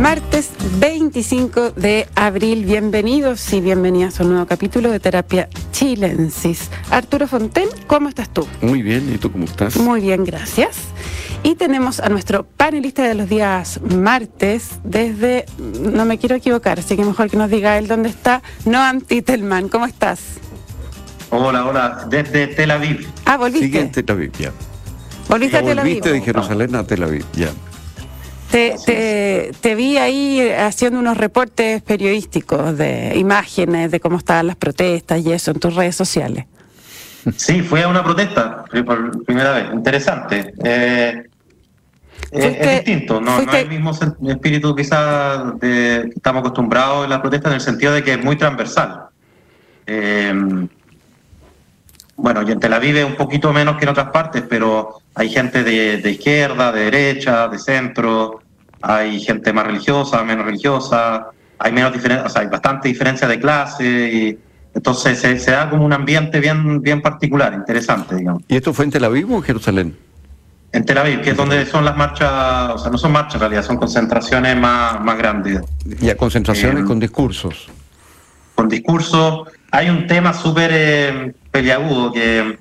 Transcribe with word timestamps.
Martes 0.00 0.50
25 0.78 1.72
de 1.72 2.08
abril, 2.14 2.64
bienvenidos 2.64 3.52
y 3.52 3.60
bienvenidas 3.60 4.18
a 4.18 4.22
un 4.22 4.30
nuevo 4.30 4.46
capítulo 4.46 4.90
de 4.90 4.98
Terapia 4.98 5.50
Chilensis. 5.72 6.70
Arturo 6.90 7.28
Fonten, 7.28 7.68
¿cómo 7.86 8.08
estás 8.08 8.30
tú? 8.30 8.48
Muy 8.62 8.80
bien, 8.80 9.12
¿y 9.14 9.18
tú 9.18 9.30
cómo 9.30 9.44
estás? 9.44 9.76
Muy 9.76 10.00
bien, 10.00 10.24
gracias. 10.24 10.78
Y 11.42 11.54
tenemos 11.54 12.00
a 12.00 12.08
nuestro 12.08 12.44
panelista 12.44 13.02
de 13.02 13.14
los 13.14 13.28
días 13.28 13.78
martes 13.82 14.70
desde, 14.84 15.44
no 15.58 16.06
me 16.06 16.16
quiero 16.16 16.34
equivocar, 16.34 16.78
así 16.78 16.96
que 16.96 17.04
mejor 17.04 17.28
que 17.28 17.36
nos 17.36 17.50
diga 17.50 17.76
él 17.76 17.86
dónde 17.86 18.08
está, 18.08 18.40
Noam 18.64 19.02
Titelman, 19.02 19.68
¿cómo 19.68 19.84
estás? 19.84 20.20
Hola, 21.28 21.66
hola, 21.66 22.06
desde 22.08 22.46
Tel 22.46 22.70
Aviv. 22.70 23.06
Ah, 23.26 23.36
volviste. 23.36 23.66
Sigue 23.66 23.80
en 23.80 23.92
Tel 23.92 24.06
Aviv, 24.08 24.32
ya. 24.38 24.50
Volviste 25.28 25.58
a 25.58 25.60
Tel 25.60 25.78
Aviv. 25.78 25.98
Volviste 25.98 26.10
de 26.10 26.20
Jerusalén 26.22 26.74
a 26.74 26.84
Tel 26.84 27.02
Aviv, 27.02 27.26
ya. 27.34 27.50
Te, 28.50 28.74
te, 28.84 29.52
te, 29.60 29.74
vi 29.76 29.96
ahí 29.96 30.50
haciendo 30.50 30.98
unos 30.98 31.16
reportes 31.16 31.82
periodísticos 31.82 32.76
de 32.76 33.16
imágenes 33.16 33.90
de 33.92 34.00
cómo 34.00 34.18
estaban 34.18 34.48
las 34.48 34.56
protestas 34.56 35.24
y 35.24 35.32
eso 35.32 35.52
en 35.52 35.60
tus 35.60 35.74
redes 35.74 35.94
sociales. 35.94 36.46
Sí, 37.36 37.60
fue 37.62 37.82
a 37.82 37.88
una 37.88 38.02
protesta 38.02 38.64
por 38.84 39.24
primera 39.24 39.52
vez. 39.52 39.66
Interesante. 39.72 40.54
Eh, 40.64 41.22
es 42.30 42.84
distinto, 42.84 43.20
no, 43.20 43.42
no, 43.42 43.52
es 43.52 43.62
el 43.62 43.68
mismo 43.68 43.90
espíritu 44.28 44.74
quizás 44.74 45.58
de, 45.58 46.02
que 46.04 46.12
estamos 46.14 46.40
acostumbrados 46.40 47.04
en 47.04 47.10
la 47.10 47.20
protesta 47.20 47.48
en 47.48 47.56
el 47.56 47.60
sentido 47.60 47.92
de 47.92 48.04
que 48.04 48.12
es 48.12 48.24
muy 48.24 48.36
transversal. 48.36 49.06
Eh, 49.86 50.32
bueno, 52.22 52.42
y 52.46 52.52
en 52.52 52.60
Tel 52.60 52.72
Aviv 52.72 52.96
es 52.96 53.04
un 53.04 53.16
poquito 53.16 53.52
menos 53.52 53.76
que 53.76 53.84
en 53.84 53.90
otras 53.90 54.10
partes, 54.10 54.44
pero 54.48 55.00
hay 55.14 55.30
gente 55.30 55.64
de, 55.64 56.10
izquierda, 56.10 56.70
de 56.70 56.84
derecha, 56.84 57.48
de 57.48 57.58
centro, 57.58 58.40
hay 58.82 59.20
gente 59.20 59.52
más 59.52 59.66
religiosa, 59.66 60.22
menos 60.22 60.44
religiosa, 60.44 61.28
hay 61.58 61.72
menos 61.72 61.92
diferencia, 61.92 62.26
o 62.26 62.28
sea, 62.28 62.42
hay 62.42 62.48
bastante 62.48 62.88
diferencia 62.88 63.26
de 63.26 63.40
clase 63.40 63.84
y 63.84 64.38
entonces 64.74 65.18
se, 65.18 65.50
da 65.50 65.70
como 65.70 65.84
un 65.84 65.92
ambiente 65.92 66.40
bien, 66.40 66.82
bien 66.82 67.00
particular, 67.00 67.54
interesante, 67.54 68.16
digamos. 68.16 68.42
¿Y 68.48 68.56
esto 68.56 68.74
fue 68.74 68.84
en 68.84 68.90
Tel 68.90 69.04
Aviv 69.04 69.32
o 69.32 69.36
en 69.36 69.42
Jerusalén? 69.42 69.96
En 70.72 70.84
Tel 70.84 70.98
Aviv, 70.98 71.22
que 71.22 71.30
es 71.30 71.36
donde 71.36 71.64
son 71.66 71.84
las 71.84 71.96
marchas, 71.96 72.74
o 72.74 72.78
sea, 72.78 72.90
no 72.90 72.98
son 72.98 73.12
marchas 73.12 73.34
en 73.36 73.40
realidad, 73.40 73.64
son 73.64 73.78
concentraciones 73.78 74.56
más, 74.56 75.00
más 75.00 75.16
grandes. 75.16 75.62
¿Y 76.00 76.10
a 76.10 76.16
concentraciones 76.16 76.84
eh, 76.84 76.86
con 76.86 77.00
discursos? 77.00 77.68
Con 78.54 78.68
discursos. 78.68 79.48
Hay 79.72 79.88
un 79.88 80.06
tema 80.06 80.32
súper 80.32 80.70
eh, 80.72 81.34
peliagudo 81.50 82.12
que 82.12 82.58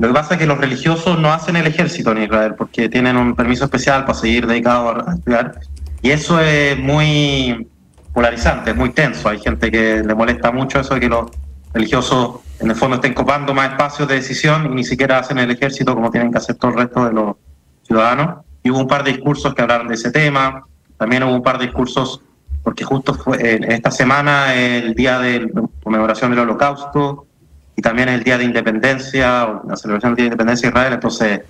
lo 0.00 0.08
que 0.08 0.14
pasa 0.14 0.34
es 0.34 0.40
que 0.40 0.46
los 0.46 0.56
religiosos 0.56 1.18
no 1.18 1.30
hacen 1.30 1.56
el 1.56 1.66
ejército 1.66 2.12
en 2.12 2.22
Israel 2.22 2.54
porque 2.56 2.88
tienen 2.88 3.18
un 3.18 3.36
permiso 3.36 3.64
especial 3.64 4.06
para 4.06 4.14
seguir 4.14 4.46
dedicados 4.46 5.06
a 5.06 5.12
estudiar. 5.12 5.60
Y 6.00 6.10
eso 6.10 6.40
es 6.40 6.78
muy 6.78 7.68
polarizante, 8.14 8.70
es 8.70 8.76
muy 8.78 8.90
tenso. 8.90 9.28
Hay 9.28 9.40
gente 9.40 9.70
que 9.70 10.02
le 10.02 10.14
molesta 10.14 10.52
mucho 10.52 10.80
eso 10.80 10.94
de 10.94 11.00
que 11.00 11.08
los 11.10 11.30
religiosos 11.74 12.40
en 12.60 12.70
el 12.70 12.76
fondo 12.76 12.96
estén 12.96 13.12
copando 13.12 13.52
más 13.52 13.72
espacios 13.72 14.08
de 14.08 14.14
decisión 14.14 14.72
y 14.72 14.74
ni 14.74 14.84
siquiera 14.84 15.18
hacen 15.18 15.38
el 15.38 15.50
ejército 15.50 15.94
como 15.94 16.10
tienen 16.10 16.32
que 16.32 16.38
hacer 16.38 16.56
todo 16.56 16.70
el 16.70 16.78
resto 16.78 17.04
de 17.04 17.12
los 17.12 17.36
ciudadanos. 17.82 18.42
Y 18.62 18.70
hubo 18.70 18.78
un 18.78 18.88
par 18.88 19.04
de 19.04 19.12
discursos 19.12 19.54
que 19.54 19.60
hablaron 19.60 19.88
de 19.88 19.96
ese 19.96 20.10
tema. 20.10 20.64
También 20.96 21.24
hubo 21.24 21.34
un 21.34 21.42
par 21.42 21.58
de 21.58 21.66
discursos, 21.66 22.22
porque 22.62 22.84
justo 22.84 23.12
fue 23.12 23.60
esta 23.68 23.90
semana 23.90 24.54
el 24.54 24.94
día 24.94 25.18
de 25.18 25.52
conmemoración 25.82 26.30
del 26.30 26.40
holocausto 26.40 27.26
y 27.76 27.82
también 27.82 28.08
el 28.08 28.22
Día 28.22 28.38
de 28.38 28.44
Independencia, 28.44 29.60
la 29.66 29.76
celebración 29.76 30.12
del 30.12 30.16
Día 30.16 30.24
de 30.24 30.28
Independencia 30.28 30.68
de 30.68 30.72
Israel, 30.72 30.92
entonces 30.94 31.40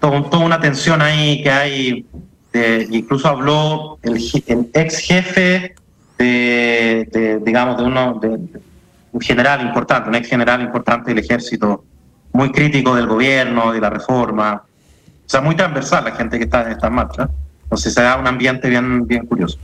todo, 0.00 0.22
toda 0.24 0.44
una 0.44 0.60
tensión 0.60 1.02
ahí 1.02 1.42
que 1.42 1.50
hay, 1.50 2.06
incluso 2.90 3.28
habló 3.28 3.98
el, 4.02 4.16
ex 4.74 4.98
jefe 4.98 5.74
de, 6.18 7.40
digamos, 7.44 7.78
de 7.78 7.82
uno, 7.84 8.18
de, 8.20 8.38
un 9.12 9.20
general 9.20 9.62
importante, 9.62 10.08
un 10.08 10.14
ex 10.14 10.28
general 10.28 10.60
importante 10.60 11.12
del 11.12 11.24
ejército, 11.24 11.84
muy 12.32 12.50
crítico 12.50 12.94
del 12.94 13.06
gobierno, 13.06 13.72
de 13.72 13.80
la 13.80 13.90
reforma, 13.90 14.62
o 14.64 15.28
sea, 15.28 15.40
muy 15.40 15.54
transversal 15.54 16.04
la 16.04 16.12
gente 16.12 16.38
que 16.38 16.44
está 16.44 16.62
en 16.62 16.72
estas 16.72 16.90
marchas, 16.90 17.28
entonces 17.64 17.94
se 17.94 18.02
da 18.02 18.16
un 18.16 18.26
ambiente 18.26 18.68
bien, 18.68 19.06
bien 19.06 19.26
curioso. 19.26 19.58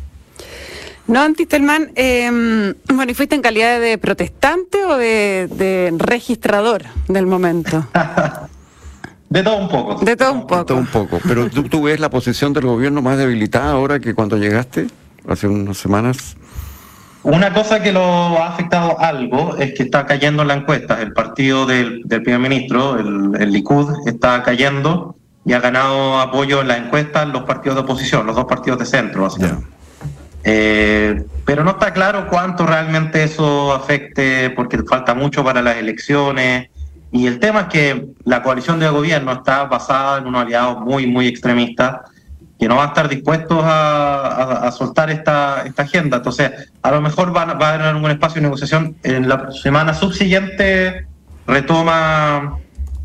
No, 1.09 1.23
Antistelman, 1.23 1.91
eh, 1.97 2.75
bueno, 2.93 3.11
¿y 3.11 3.15
fuiste 3.15 3.35
en 3.35 3.41
calidad 3.41 3.81
de 3.81 3.97
protestante 3.97 4.85
o 4.85 4.99
de, 4.99 5.95
registrador 5.97 6.83
del 7.09 7.27
momento? 7.27 7.87
De 9.31 9.43
todo 9.43 9.59
un 9.59 9.69
poco. 9.69 10.03
De 10.03 10.17
todo 10.17 10.33
un 10.33 10.47
poco. 10.47 10.57
De 10.57 10.65
todo 10.65 10.79
un 10.79 10.87
poco. 10.87 11.19
Pero 11.29 11.51
¿tú, 11.51 11.65
tú 11.65 11.83
ves 11.83 12.01
la 12.01 12.09
posición 12.09 12.55
del 12.55 12.65
gobierno 12.65 13.03
más 13.03 13.19
debilitada 13.19 13.73
ahora 13.73 14.01
que 14.01 14.15
cuando 14.15 14.39
llegaste, 14.39 14.87
hace 15.29 15.47
unas 15.47 15.77
semanas. 15.77 16.35
Una 17.23 17.53
cosa 17.53 17.83
que 17.83 17.93
lo 17.93 18.03
ha 18.43 18.55
afectado 18.55 18.99
algo 18.99 19.55
es 19.59 19.75
que 19.75 19.83
está 19.83 20.07
cayendo 20.07 20.41
en 20.41 20.49
la 20.49 20.55
encuesta. 20.55 21.03
El 21.03 21.13
partido 21.13 21.67
del, 21.67 22.05
primer 22.09 22.39
ministro, 22.39 22.99
el, 22.99 23.53
Likud, 23.53 23.93
está 24.07 24.43
cayendo 24.43 25.17
y 25.45 25.53
ha 25.53 25.61
ganado 25.61 26.21
apoyo 26.21 26.63
en 26.63 26.69
la 26.69 26.79
encuesta 26.79 27.27
los 27.27 27.43
partidos 27.43 27.77
de 27.77 27.83
oposición, 27.83 28.27
los 28.27 28.35
dos 28.35 28.47
partidos 28.47 28.79
de 28.79 28.87
centro, 28.87 29.25
básicamente. 29.25 29.78
Eh, 30.50 31.26
pero 31.44 31.62
no 31.62 31.72
está 31.72 31.92
claro 31.92 32.26
cuánto 32.26 32.64
realmente 32.64 33.22
eso 33.22 33.75
afecte, 33.75 34.48
porque 34.50 34.78
falta 34.78 35.14
mucho 35.14 35.44
para 35.44 35.60
las 35.60 35.76
elecciones. 35.76 36.70
Y 37.12 37.26
el 37.26 37.38
tema 37.38 37.62
es 37.62 37.66
que 37.66 38.06
la 38.25 38.42
coalición 38.42 38.81
de 38.81 38.88
gobierno 38.88 39.31
está 39.32 39.64
basada 39.64 40.19
en 40.19 40.26
unos 40.26 40.42
aliados 40.42 40.81
muy, 40.81 41.06
muy 41.06 41.26
extremistas 41.26 41.98
que 42.59 42.66
no 42.66 42.76
van 42.76 42.86
a 42.86 42.88
estar 42.88 43.09
dispuestos 43.10 43.60
a, 43.62 44.70
soltar 44.76 45.10
esta, 45.10 45.64
esta 45.66 45.82
agenda. 45.82 46.16
Entonces, 46.16 46.50
a 46.80 46.91
lo 46.92 47.03
mejor 47.03 47.36
va, 47.36 47.44
va 47.44 47.69
a 47.69 47.75
haber 47.75 47.86
algún 47.86 48.10
espacio 48.10 48.36
de 48.36 48.42
negociación. 48.42 48.97
En 49.03 49.28
la 49.28 49.53
semana 49.53 49.92
subsiguiente 49.92 51.06
retoma 51.47 52.59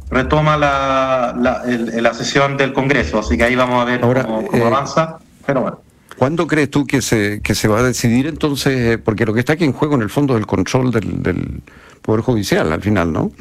retoma 0.09 0.55
la, 0.57 1.35
la, 1.37 2.13
sesión 2.13 2.55
del 2.55 2.71
Congreso, 2.71 3.19
así 3.19 3.37
que 3.37 3.43
ahí 3.43 3.55
vamos 3.55 3.81
a 3.81 3.85
ver 3.85 3.99
cómo, 3.99 4.45
cómo 4.47 4.63
eh, 4.63 4.67
avanza. 4.67 5.17
Pero 5.45 5.61
bueno. 5.61 5.82
¿Cuándo 6.23 6.47
crees 6.47 6.71
tú 6.71 6.87
que 6.87 7.01
se, 7.01 7.41
que 7.41 7.53
se 7.53 7.67
va 7.67 7.79
a 7.79 7.83
decidir 7.83 8.27
entonces? 8.27 8.93
Eh, 8.93 8.97
porque 8.97 9.25
lo 9.25 9.33
que 9.33 9.41
está 9.41 9.51
aquí 9.51 9.65
en 9.65 9.73
juego 9.73 9.95
en 9.95 10.03
el 10.03 10.09
fondo 10.09 10.35
es 10.35 10.39
el 10.39 10.45
control 10.45 10.89
del, 10.89 11.61
Poder 12.01 12.21
Judicial 12.21 12.71
al 12.71 12.81
final, 12.81 13.11
¿no? 13.11 13.33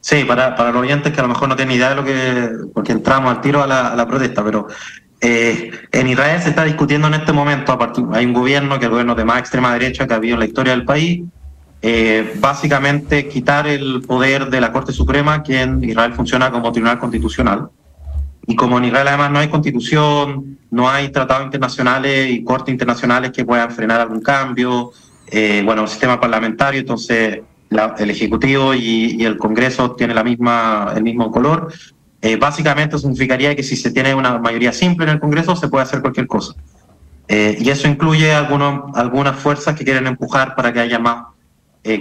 Sí, 0.00 0.24
para, 0.24 0.56
para 0.56 0.72
los 0.72 0.80
oyentes 0.80 1.12
que 1.12 1.20
a 1.20 1.24
lo 1.24 1.28
mejor 1.28 1.50
no 1.50 1.56
tienen 1.56 1.76
idea 1.76 1.90
de 1.90 1.96
lo 1.96 2.02
que... 2.02 2.52
porque 2.72 2.92
entramos 2.92 3.30
al 3.30 3.42
tiro 3.42 3.62
a 3.62 3.66
la, 3.66 4.06
protesta, 4.08 4.42
pero 4.42 4.68
eh, 5.20 5.72
en 5.92 6.08
Israel 6.08 6.40
se 6.40 6.48
está 6.48 6.64
discutiendo 6.64 7.06
en 7.06 7.12
este 7.12 7.34
momento, 7.34 7.76
partir, 7.76 8.06
hay 8.14 8.24
un 8.24 8.32
gobierno 8.32 8.78
que 8.78 8.86
es 8.86 8.86
el 8.86 8.92
gobierno 8.92 9.14
de 9.14 9.26
más 9.26 9.40
extrema 9.40 9.74
derecha 9.74 10.06
que 10.06 10.14
ha 10.14 10.16
habido 10.16 10.36
en 10.36 10.40
la 10.40 10.46
historia 10.46 10.72
del 10.72 10.86
país, 10.86 11.22
eh, 11.82 12.32
básicamente 12.40 13.28
quitar 13.28 13.66
el 13.66 14.00
poder 14.00 14.48
de 14.48 14.58
la 14.58 14.72
Corte 14.72 14.94
Suprema, 14.94 15.42
que 15.42 15.60
en 15.60 15.84
Israel 15.84 16.14
funciona 16.14 16.50
como 16.50 16.72
tribunal 16.72 16.98
constitucional. 16.98 17.68
Y 18.46 18.56
como 18.56 18.78
en 18.78 18.86
Israel 18.86 19.08
además 19.08 19.30
no 19.30 19.38
hay 19.38 19.48
constitución, 19.48 20.58
no 20.70 20.88
hay 20.88 21.10
tratados 21.10 21.44
internacionales 21.44 22.30
y 22.30 22.44
cortes 22.44 22.72
internacionales 22.72 23.32
que 23.32 23.44
puedan 23.44 23.70
frenar 23.70 24.00
algún 24.00 24.20
cambio, 24.20 24.92
eh, 25.26 25.62
bueno, 25.64 25.82
el 25.82 25.88
sistema 25.88 26.20
parlamentario, 26.20 26.80
entonces 26.80 27.40
el 27.98 28.10
Ejecutivo 28.10 28.74
y, 28.74 29.24
el 29.24 29.36
Congreso 29.36 29.92
tienen 29.92 30.16
la 30.16 30.24
misma, 30.24 30.92
el 30.96 31.02
mismo 31.02 31.30
color. 31.30 31.72
Eh, 32.22 32.36
básicamente 32.36 32.98
significaría 32.98 33.54
que 33.54 33.62
si 33.62 33.76
se 33.76 33.92
tiene 33.92 34.14
una 34.14 34.38
mayoría 34.38 34.72
simple 34.72 35.06
en 35.06 35.12
el 35.12 35.20
Congreso 35.20 35.56
se 35.56 35.68
puede 35.68 35.84
hacer 35.84 36.00
cualquier 36.00 36.26
cosa. 36.26 36.54
Eh, 37.28 37.56
y 37.60 37.70
eso 37.70 37.86
incluye 37.86 38.32
algunos, 38.32 38.96
algunas 38.96 39.36
fuerzas 39.36 39.76
que 39.76 39.84
quieren 39.84 40.06
empujar 40.08 40.56
para 40.56 40.72
que 40.72 40.80
haya 40.80 40.98
más 40.98 41.26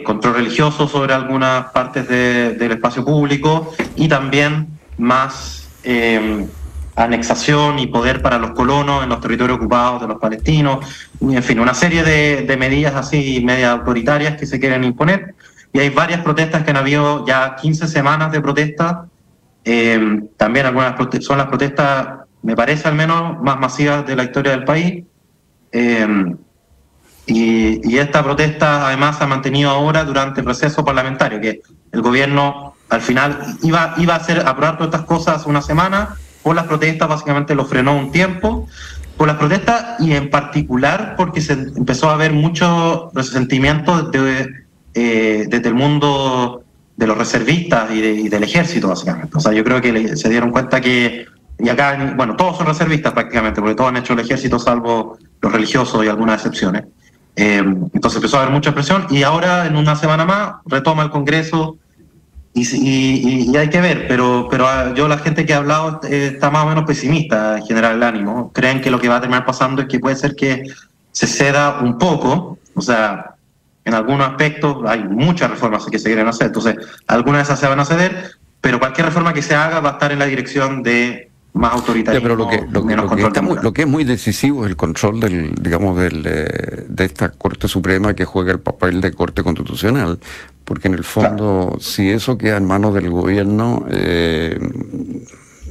control 0.04 0.34
religioso 0.34 0.90
sobre 0.90 1.14
algunas 1.14 1.68
partes 1.72 2.06
del 2.10 2.72
espacio 2.72 3.06
público 3.06 3.74
y 3.96 4.10
también 4.10 4.68
más 4.98 5.59
eh, 5.84 6.48
anexación 6.96 7.80
y 7.80 7.88
poder 7.88 8.22
para 8.22 8.38
los 8.38 8.52
colonos 8.52 9.04
en 9.04 9.10
los 9.10 9.22
territorios 9.22 9.58
ocupados 9.58 10.02
de 10.02 10.08
los 10.08 10.20
palestinos, 10.20 10.86
en 11.22 11.44
fin, 11.44 11.60
una 11.60 11.74
serie 11.74 12.04
de, 12.04 12.58
medidas 12.58 12.96
así 12.96 13.42
media 13.46 13.72
autoritarias 13.72 14.38
que 14.38 14.46
se 14.46 14.60
quieren 14.60 14.84
imponer. 14.84 15.36
Y 15.72 15.80
hay 15.80 15.90
varias 15.90 16.22
protestas 16.22 16.64
que 16.64 16.72
han 16.72 16.78
habido 16.78 17.26
ya 17.26 17.56
15 17.56 17.88
semanas 17.88 18.31
de 18.31 18.42
protesta. 18.42 19.06
Eh, 19.64 20.24
también 20.36 20.66
algunas 20.66 20.96
son 21.22 21.38
las 21.38 21.48
protestas, 21.48 22.25
me 22.42 22.56
parece 22.56 22.88
al 22.88 22.96
menos, 22.96 23.40
más 23.42 23.60
masivas 23.60 24.06
de 24.06 24.16
la 24.16 24.24
historia 24.24 24.52
del 24.52 24.66
país. 24.66 25.04
Eh, 25.72 26.36
y, 27.28 27.88
y, 27.88 27.98
esta 28.00 28.24
protesta 28.24 28.88
además 28.88 29.20
se 29.20 29.24
ha 29.24 29.28
mantenido 29.28 29.70
ahora 29.70 30.04
durante 30.04 30.42
el 30.42 30.48
receso 30.48 30.84
parlamentario, 30.84 31.40
que 31.40 31.62
el 31.92 32.02
gobierno 32.02 32.74
al 32.89 33.01
final 33.01 33.56
iba, 33.62 33.94
iba 33.97 34.13
a 34.15 34.18
hacer 34.18 34.39
aprobar 34.39 34.77
todas 34.77 34.94
estas 34.94 35.06
cosas 35.06 35.45
una 35.45 35.62
semana, 35.62 36.15
por 36.44 36.56
las 36.56 36.65
protestas 36.65 37.07
básicamente 37.07 37.56
lo 37.56 37.65
frenó 37.65 37.95
un 37.95 38.12
tiempo, 38.12 38.68
por 39.18 39.27
las 39.27 39.38
protestas 39.38 40.00
y 40.00 40.13
en 40.13 40.30
particular 40.30 41.15
porque 41.18 41.41
se 41.41 41.53
empezó 41.53 42.09
a 42.09 42.13
haber 42.13 42.31
mucho 42.31 43.12
resentimiento 43.13 44.03
de, 44.03 44.50
eh, 44.94 45.45
desde 45.50 45.68
el 45.68 45.75
mundo 45.75 46.63
de 46.95 47.07
los 47.07 47.18
reservistas 47.18 47.91
y, 47.91 48.30
del 48.30 48.44
ejército 48.44 48.88
básicamente. 48.88 49.38
O 49.38 49.39
sea, 49.39 49.51
yo 49.51 49.63
creo 49.63 49.81
que 49.81 50.15
se 50.15 50.30
dieron 50.30 50.51
cuenta 50.51 50.81
que 50.81 51.25
y 51.62 51.68
acá, 51.68 52.13
bueno, 52.15 52.38
todos 52.38 52.57
son 52.57 52.68
reservistas 52.68 53.12
prácticamente, 53.12 53.59
porque 53.59 53.75
todos 53.75 53.89
han 53.89 53.97
hecho 53.97 54.13
el 54.13 54.19
ejército 54.19 54.57
salvo 54.57 55.18
los 55.41 55.51
religiosos 55.51 56.06
y 56.06 56.07
algunas 56.07 56.38
excepciones. 56.38 56.86
Eh, 57.36 57.57
entonces 57.57 58.15
empezó 58.15 58.38
a 58.38 58.41
haber 58.44 58.53
mucha 58.53 58.74
presión 58.74 59.06
y 59.09 59.24
ahora 59.24 59.65
en 59.65 59.75
una 59.75 59.95
semana 59.95 60.25
más 60.25 60.53
retoma 60.65 61.03
el 61.03 61.09
Congreso 61.09 61.77
y, 62.54 63.56
hay 63.56 63.69
que 63.69 63.80
ver, 63.80 64.07
pero, 64.07 64.48
pero 64.50 64.68
ah, 64.68 64.94
yo 64.96 65.07
la 65.07 65.18
gente 65.18 65.46
que 65.46 65.54
ha 65.54 65.57
hablado 65.57 66.01
eh, 66.04 66.31
está 66.34 66.50
más 66.50 66.66
o 66.66 66.69
menos 66.69 66.84
pesimista 66.86 67.57
en 67.57 67.66
general 67.66 67.96
el 67.98 68.04
ánimo. 68.04 68.51
Creen 68.54 68.81
que 68.81 68.92
lo 68.92 69.00
que 69.00 69.07
va 69.07 69.18
a 69.18 69.22
terminar 69.22 69.46
pasando 69.46 69.81
es 69.81 69.88
que 69.88 70.00
puede 70.00 70.16
ser 70.16 70.36
que 70.36 70.63
se 71.12 71.28
ceda 71.28 71.80
un 71.81 71.98
poco, 71.98 72.57
o 72.75 72.81
sea, 72.81 73.36
en 73.86 73.94
algunos 73.94 74.28
aspectos 74.28 74.78
hay 74.88 75.04
muchas 75.04 75.50
reformas 75.50 75.86
que 75.86 76.00
se 76.00 76.10
quieren 76.10 76.28
hacer, 76.28 76.48
entonces 76.48 76.75
algunas 77.07 77.40
de 77.40 77.44
esas 77.44 77.60
se 77.60 77.68
van 77.68 77.80
a 77.80 77.86
ceder, 77.86 78.31
pero 78.62 78.80
cualquier 78.80 79.07
reforma 79.07 79.34
que 79.34 79.42
se 79.42 79.56
haga 79.56 79.80
va 79.80 79.90
a 79.90 79.94
estar 79.94 80.12
en 80.12 80.19
la 80.19 80.25
dirección 80.25 80.84
de 80.84 81.30
más 81.54 81.74
autoritarismo, 81.74 82.24
pero 82.24 82.36
lo 82.36 82.48
que, 82.48 82.62
lo, 83.62 83.74
que, 83.74 83.81
es 83.81 83.88
muy 83.88 84.04
decisivo 84.04 84.63
es 84.66 84.69
el 84.69 84.75
control 84.75 85.19
del, 85.19 85.56
digamos, 85.60 85.98
del, 85.98 86.24
eh, 86.25 86.86
de 86.88 87.06
esta 87.06 87.30
Corte 87.30 87.68
Suprema 87.68 88.13
que 88.13 88.24
juega 88.24 88.51
el 88.51 88.60
papel 88.60 89.01
de 89.01 89.12
Corte 89.12 89.44
Constitucional, 89.44 90.19
porque 90.69 90.88
en 90.88 90.94
el 90.94 91.04
fondo, 91.04 91.77
si 91.80 92.12
eso 92.12 92.38
queda 92.38 92.57
en 92.57 92.66
manos 92.66 92.94
del 92.94 93.10
gobierno, 93.10 93.88
eh, 93.89 94.56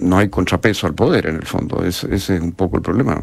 no 0.01 0.19
hay 0.19 0.29
contrapeso 0.29 0.89
al 0.89 0.95
poder, 0.95 1.27
en 1.27 1.37
el 1.37 1.47
fondo. 1.47 1.85
ese 1.85 2.13
es 2.13 2.29
un 2.31 2.51
poco 2.51 2.79
el 2.79 2.83
problema. 2.83 3.23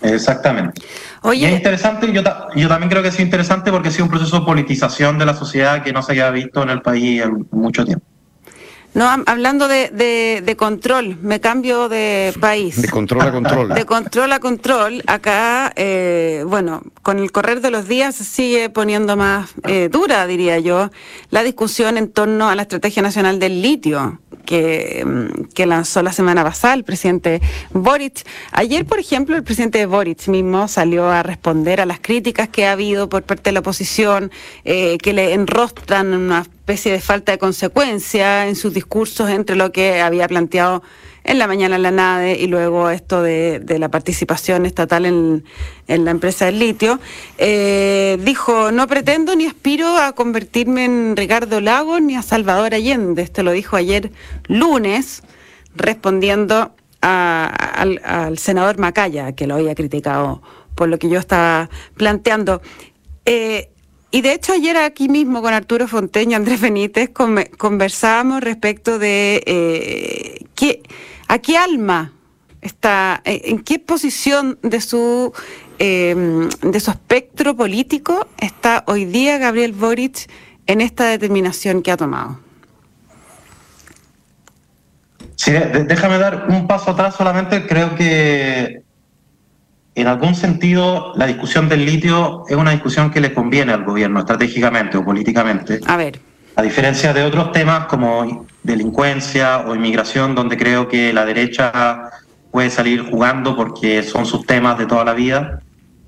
Exactamente. 0.00 0.80
Oye, 1.22 1.48
es 1.48 1.56
interesante, 1.56 2.12
yo, 2.12 2.22
yo 2.54 2.68
también 2.68 2.88
creo 2.88 3.02
que 3.02 3.08
es 3.08 3.18
interesante 3.18 3.72
porque 3.72 3.88
ha 3.88 3.90
sido 3.90 4.04
un 4.04 4.12
proceso 4.12 4.38
de 4.38 4.46
politización 4.46 5.18
de 5.18 5.26
la 5.26 5.34
sociedad 5.34 5.82
que 5.82 5.92
no 5.92 6.04
se 6.04 6.12
había 6.12 6.30
visto 6.30 6.62
en 6.62 6.70
el 6.70 6.82
país 6.82 7.20
en 7.20 7.48
mucho 7.50 7.84
tiempo. 7.84 8.06
No, 8.94 9.08
hablando 9.26 9.66
de, 9.66 9.90
de, 10.44 10.56
control, 10.56 11.16
me 11.20 11.40
cambio 11.40 11.88
de 11.88 12.32
país. 12.40 12.80
De 12.80 12.88
control 12.88 13.22
a 13.22 13.32
control. 13.32 13.68
De 13.74 13.86
control 13.86 14.32
a 14.32 14.40
control. 14.40 15.02
Acá, 15.06 15.72
eh, 15.74 16.29
bueno, 16.44 16.82
con 17.02 17.18
el 17.18 17.32
correr 17.32 17.60
de 17.60 17.70
los 17.70 17.88
días 17.88 18.14
se 18.14 18.24
sigue 18.24 18.70
poniendo 18.70 19.16
más 19.16 19.50
eh, 19.66 19.88
dura, 19.90 20.26
diría 20.26 20.58
yo, 20.58 20.90
la 21.30 21.42
discusión 21.42 21.96
en 21.96 22.10
torno 22.10 22.48
a 22.48 22.54
la 22.54 22.62
Estrategia 22.62 23.02
Nacional 23.02 23.38
del 23.38 23.62
Litio 23.62 24.20
que, 24.44 25.04
mm, 25.06 25.44
que 25.54 25.66
lanzó 25.66 26.02
la 26.02 26.12
semana 26.12 26.42
pasada 26.42 26.74
el 26.74 26.84
presidente 26.84 27.40
Boric. 27.72 28.26
Ayer, 28.52 28.84
por 28.84 28.98
ejemplo, 28.98 29.36
el 29.36 29.44
presidente 29.44 29.86
Boric 29.86 30.26
mismo 30.28 30.66
salió 30.68 31.08
a 31.08 31.22
responder 31.22 31.80
a 31.80 31.86
las 31.86 32.00
críticas 32.00 32.48
que 32.48 32.66
ha 32.66 32.72
habido 32.72 33.08
por 33.08 33.22
parte 33.22 33.50
de 33.50 33.52
la 33.52 33.60
oposición, 33.60 34.30
eh, 34.64 34.98
que 34.98 35.12
le 35.12 35.34
enrostran 35.34 36.12
una 36.12 36.40
especie 36.40 36.92
de 36.92 37.00
falta 37.00 37.32
de 37.32 37.38
consecuencia 37.38 38.48
en 38.48 38.56
sus 38.56 38.74
discursos 38.74 39.30
entre 39.30 39.56
lo 39.56 39.72
que 39.72 40.00
había 40.00 40.28
planteado 40.28 40.82
en 41.24 41.38
la 41.38 41.46
mañana 41.46 41.76
en 41.76 41.82
la 41.82 41.90
NADE 41.90 42.38
y 42.38 42.46
luego 42.46 42.90
esto 42.90 43.22
de, 43.22 43.62
la 43.78 43.88
participación 43.88 44.66
estatal 44.66 45.06
en, 45.06 45.44
la 45.86 46.10
empresa 46.10 46.46
del 46.46 46.58
litio, 46.58 47.00
eh, 47.38 48.18
dijo, 48.22 48.72
no 48.72 48.86
pretendo 48.86 49.34
ni 49.36 49.46
aspiro 49.46 49.98
a 49.98 50.12
convertirme 50.12 50.84
en 50.84 51.16
Ricardo 51.16 51.60
Lagos 51.60 52.00
ni 52.00 52.16
a 52.16 52.22
Salvador 52.22 52.74
Allende. 52.74 53.22
Esto 53.22 53.42
lo 53.42 53.52
dijo 53.52 53.76
ayer 53.76 54.10
lunes, 54.46 55.22
respondiendo 55.74 56.72
al, 57.00 58.38
senador 58.38 58.78
Macaya, 58.78 59.32
que 59.32 59.46
lo 59.46 59.54
había 59.54 59.74
criticado 59.74 60.42
por 60.74 60.88
lo 60.88 60.98
que 60.98 61.08
yo 61.08 61.18
estaba 61.18 61.68
planteando. 61.96 62.62
Eh, 63.24 63.70
y 64.12 64.22
de 64.22 64.32
hecho 64.32 64.52
ayer 64.52 64.76
aquí 64.76 65.08
mismo 65.08 65.40
con 65.40 65.54
Arturo 65.54 65.86
Fonteño, 65.86 66.36
Andrés 66.36 66.60
Benítez, 66.60 67.10
conversábamos 67.10 68.40
respecto 68.42 68.98
de 68.98 69.42
eh, 69.46 70.46
qué, 70.60 70.82
a 71.28 71.38
qué 71.38 71.56
alma 71.56 72.12
está, 72.60 73.22
eh, 73.24 73.40
en 73.44 73.60
qué 73.60 73.78
posición 73.78 74.58
de 74.62 74.80
su, 74.82 75.32
em, 75.78 76.50
de 76.60 76.80
su 76.80 76.90
espectro 76.90 77.56
político 77.56 78.28
está 78.38 78.84
hoy 78.86 79.06
día 79.06 79.38
Gabriel 79.38 79.72
Boric 79.72 80.30
en 80.66 80.82
esta 80.82 81.06
determinación 81.06 81.82
que 81.82 81.90
ha 81.90 81.96
tomado. 81.96 82.38
Sí, 85.36 85.52
déjame 85.52 86.18
dar 86.18 86.46
un 86.50 86.66
paso 86.66 86.90
atrás 86.90 87.14
solamente. 87.16 87.66
Creo 87.66 87.94
que 87.94 88.82
en 89.94 90.06
algún 90.06 90.34
sentido, 90.34 91.14
la 91.16 91.26
discusión 91.26 91.70
del 91.70 91.86
litio 91.86 92.44
es 92.46 92.56
una 92.56 92.72
discusión 92.72 93.10
que 93.10 93.20
le 93.20 93.32
conviene 93.32 93.72
al 93.72 93.84
gobierno 93.84 94.20
estratégicamente 94.20 94.98
o 94.98 95.04
políticamente. 95.04 95.80
A 95.86 95.96
ver. 95.96 96.20
A 96.56 96.62
diferencia 96.62 97.12
de 97.12 97.22
otros 97.22 97.52
temas 97.52 97.86
como 97.86 98.46
delincuencia 98.62 99.60
o 99.60 99.74
inmigración, 99.74 100.34
donde 100.34 100.56
creo 100.56 100.88
que 100.88 101.12
la 101.12 101.24
derecha 101.24 102.10
puede 102.50 102.70
salir 102.70 103.08
jugando 103.08 103.56
porque 103.56 104.02
son 104.02 104.26
sus 104.26 104.44
temas 104.46 104.76
de 104.78 104.86
toda 104.86 105.04
la 105.04 105.14
vida. 105.14 105.60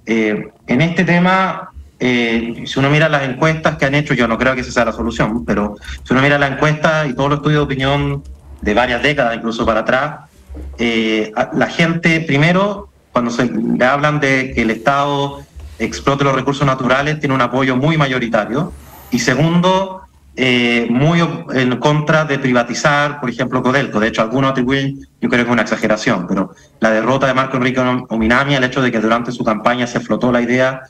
Eh, 0.05 0.51
en 0.67 0.81
este 0.81 1.05
tema, 1.05 1.71
eh, 2.01 2.65
si 2.67 2.79
uno 2.79 2.91
mira 2.91 3.09
las 3.09 3.23
encuestas 3.23 3.77
que 3.77 3.85
han 3.85 3.95
hecho, 3.95 4.15
yo 4.15 4.27
no 4.27 4.37
creo 4.37 4.55
que 4.55 4.61
esa 4.61 4.73
sea 4.73 4.85
la 4.85 4.93
solución, 4.93 5.45
pero 5.45 5.77
si 6.03 6.13
uno 6.13 6.23
mira 6.23 6.39
la 6.39 6.49
encuesta 6.49 7.07
y 7.07 7.15
todos 7.15 7.31
los 7.31 7.39
estudios 7.39 7.61
de 7.61 7.65
opinión 7.65 8.23
de 8.61 8.75
varias 8.75 9.03
décadas, 9.03 9.37
incluso 9.37 9.65
para 9.65 9.81
atrás, 9.81 10.29
eh, 10.79 11.33
la 11.55 11.69
gente 11.69 12.21
primero 12.21 12.91
cuando 13.13 13.31
se 13.31 13.45
le 13.45 13.85
hablan 13.85 14.21
de 14.21 14.53
que 14.55 14.63
el 14.63 14.71
Estado 14.71 15.45
explote 15.79 16.25
los 16.25 16.35
recursos 16.35 16.67
naturales, 16.67 17.21
tiene 17.21 17.35
un 17.35 17.41
apoyo 17.41 17.77
muy 17.77 17.97
mayoritario. 17.97 18.73
Y 19.11 19.19
segundo, 19.19 20.02
eh, 20.35 20.87
muy 20.91 21.21
en 21.55 21.77
contra 21.77 22.25
de 22.25 22.39
privatizar, 22.39 23.21
por 23.21 23.29
ejemplo, 23.29 23.63
Codelco. 23.63 24.01
De 24.01 24.09
hecho, 24.09 24.23
algunos 24.23 24.51
atribuyen, 24.51 24.99
yo 25.21 25.29
creo 25.29 25.45
que 25.45 25.51
es 25.51 25.53
una 25.53 25.63
exageración, 25.63 26.27
pero 26.27 26.55
la 26.81 26.91
derrota 26.91 27.27
de 27.27 27.35
Marco 27.35 27.57
Enrique 27.57 27.81
Ominami, 27.81 28.55
el 28.55 28.65
hecho 28.65 28.81
de 28.81 28.91
que 28.91 29.01
durante 29.01 29.33
su 29.33 29.45
campaña 29.45 29.87
se 29.87 30.01
flotó 30.01 30.33
la 30.33 30.41
idea 30.41 30.83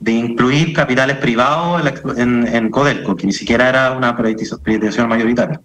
de 0.00 0.12
incluir 0.12 0.72
capitales 0.72 1.16
privados 1.16 1.82
en, 2.16 2.70
Codelco, 2.70 3.16
que 3.16 3.26
ni 3.26 3.32
siquiera 3.32 3.68
era 3.68 3.92
una 3.92 4.16
privatización 4.16 5.08
mayoritaria. 5.08 5.60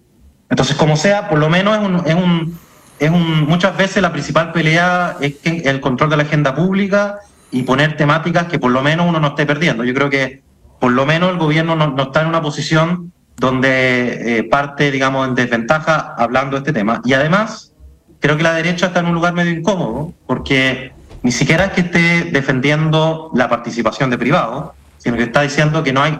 Entonces, 0.48 0.76
como 0.76 0.96
sea, 0.96 1.28
por 1.28 1.38
lo 1.38 1.48
menos 1.48 2.04
es 2.06 2.14
un 2.14 2.54
es 3.02 3.10
un, 3.10 3.48
muchas 3.48 3.76
veces 3.76 4.00
la 4.00 4.12
principal 4.12 4.52
pelea 4.52 5.16
es 5.20 5.34
el 5.44 5.80
control 5.80 6.10
de 6.10 6.16
la 6.16 6.22
agenda 6.22 6.54
pública 6.54 7.18
y 7.50 7.64
poner 7.64 7.96
temáticas 7.96 8.46
que 8.46 8.60
por 8.60 8.70
lo 8.70 8.80
menos 8.80 9.08
uno 9.08 9.18
no 9.18 9.28
esté 9.28 9.44
perdiendo. 9.44 9.82
Yo 9.82 9.92
creo 9.92 10.08
que 10.08 10.42
por 10.78 10.92
lo 10.92 11.04
menos 11.04 11.30
el 11.30 11.38
gobierno 11.38 11.74
no, 11.74 12.00
está 12.00 12.22
en 12.22 12.28
una 12.28 12.40
posición 12.40 13.12
donde 13.36 14.38
eh, 14.38 14.44
parte, 14.44 14.90
digamos, 14.90 15.28
en 15.28 15.34
desventaja 15.34 16.14
hablando 16.16 16.56
de 16.56 16.58
este 16.58 16.72
tema. 16.72 17.00
Y 17.04 17.12
además, 17.14 17.72
creo 18.20 18.36
que 18.36 18.42
la 18.42 18.54
derecha 18.54 18.86
está 18.86 19.00
en 19.00 19.06
un 19.06 19.14
lugar 19.14 19.34
medio 19.34 19.52
incómodo, 19.52 20.12
porque 20.26 20.92
ni 21.22 21.32
siquiera 21.32 21.66
es 21.66 21.72
que 21.72 21.80
esté 21.82 22.30
defendiendo 22.30 23.30
la 23.34 23.48
participación 23.48 24.10
de 24.10 24.18
privados, 24.18 24.70
sino 24.98 25.16
que 25.16 25.24
está 25.24 25.42
diciendo 25.42 25.82
que 25.82 25.92
no 25.92 26.02
hay 26.02 26.18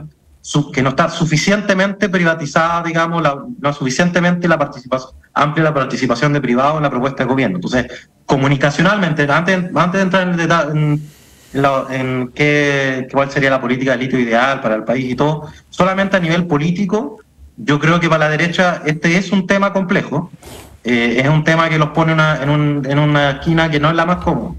que 0.75 0.83
no 0.83 0.90
está 0.90 1.09
suficientemente 1.09 2.09
privatizada, 2.09 2.83
digamos, 2.83 3.23
no 3.23 3.71
es 3.71 3.76
suficientemente 3.76 4.49
la 4.49 4.59
participación, 4.59 5.12
amplia 5.33 5.64
la 5.64 5.75
participación 5.75 6.33
de 6.33 6.40
privados 6.40 6.78
en 6.78 6.83
la 6.83 6.90
propuesta 6.90 7.23
de 7.23 7.28
gobierno. 7.28 7.59
Entonces, 7.59 7.87
comunicacionalmente, 8.26 9.23
antes, 9.31 9.71
antes 9.75 9.92
de 9.92 10.02
entrar 10.02 10.71
en, 10.76 11.12
en, 11.52 11.64
en 11.90 12.32
qué, 12.35 13.09
cuál 13.12 13.30
sería 13.30 13.50
la 13.50 13.61
política 13.61 13.92
de 13.92 13.99
litio 13.99 14.18
ideal 14.18 14.61
para 14.61 14.75
el 14.75 14.85
país 14.85 15.11
y 15.11 15.14
todo, 15.14 15.49
solamente 15.71 16.16
a 16.16 16.21
nivel 16.21 16.47
político, 16.47 17.21
yo 17.56 17.78
creo 17.78 18.00
que 18.00 18.09
para 18.09 18.26
la 18.26 18.30
derecha 18.30 18.82
este 18.87 19.16
es 19.16 19.32
un 19.32 19.47
tema 19.47 19.73
complejo, 19.73 20.30
eh, 20.85 21.21
es 21.23 21.28
un 21.28 21.44
tema 21.44 21.68
que 21.68 21.78
los 21.78 21.90
pone 21.90 22.12
en, 22.12 22.50
un, 22.50 22.87
en 22.88 22.99
una 22.99 23.30
esquina 23.30 23.71
que 23.71 23.78
no 23.78 23.90
es 23.90 23.97
la 23.97 24.06
más 24.06 24.16
cómoda. 24.25 24.54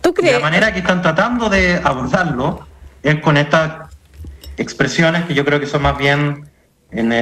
¿Tú 0.00 0.12
crees? 0.12 0.34
la 0.34 0.40
manera 0.40 0.72
que 0.72 0.80
están 0.80 1.02
tratando 1.02 1.48
de 1.48 1.80
abordarlo 1.84 2.66
es 3.02 3.20
con 3.20 3.36
esta 3.36 3.88
expresiones 4.56 5.24
que 5.24 5.34
yo 5.34 5.44
creo 5.44 5.60
que 5.60 5.66
son 5.66 5.82
más 5.82 5.96
bien 5.96 6.48
en, 6.90 7.12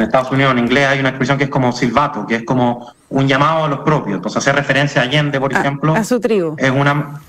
Estados 0.00 0.30
Unidos, 0.32 0.52
en 0.52 0.58
inglés, 0.58 0.88
hay 0.88 1.00
una 1.00 1.10
expresión 1.10 1.38
que 1.38 1.44
es 1.44 1.50
como 1.50 1.72
silbato, 1.72 2.26
que 2.26 2.36
es 2.36 2.42
como 2.44 2.92
un 3.10 3.28
llamado 3.28 3.64
a 3.64 3.68
los 3.68 3.80
propios. 3.80 4.16
Entonces, 4.16 4.38
hacer 4.38 4.56
referencia 4.56 5.00
a 5.00 5.04
Allende, 5.04 5.38
por 5.38 5.52
ejemplo. 5.52 5.94
A 5.94 6.02
su 6.02 6.18
tribu. 6.18 6.56
Es 6.58 6.70
una, 6.70 7.20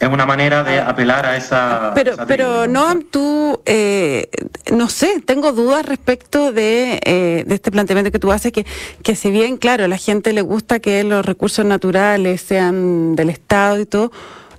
es 0.00 0.08
una 0.08 0.24
manera 0.24 0.64
de 0.64 0.80
apelar 0.80 1.26
a 1.26 1.36
esa. 1.36 1.92
Pero, 1.94 2.16
pero 2.26 2.66
no, 2.66 2.98
tú, 3.00 3.60
eh, 3.66 4.30
no 4.72 4.88
sé, 4.88 5.20
tengo 5.24 5.52
dudas 5.52 5.84
respecto 5.84 6.52
de, 6.52 6.98
eh, 7.04 7.44
de, 7.46 7.54
este 7.54 7.70
planteamiento 7.70 8.10
que 8.10 8.18
tú 8.18 8.32
haces, 8.32 8.50
que, 8.50 8.64
que 9.02 9.14
si 9.14 9.30
bien, 9.30 9.58
claro, 9.58 9.84
a 9.84 9.88
la 9.88 9.98
gente 9.98 10.32
le 10.32 10.40
gusta 10.40 10.80
que 10.80 11.04
los 11.04 11.24
recursos 11.26 11.66
naturales 11.66 12.40
sean 12.40 13.14
del 13.14 13.28
Estado 13.28 13.78
y 13.78 13.84
todo, 13.84 14.10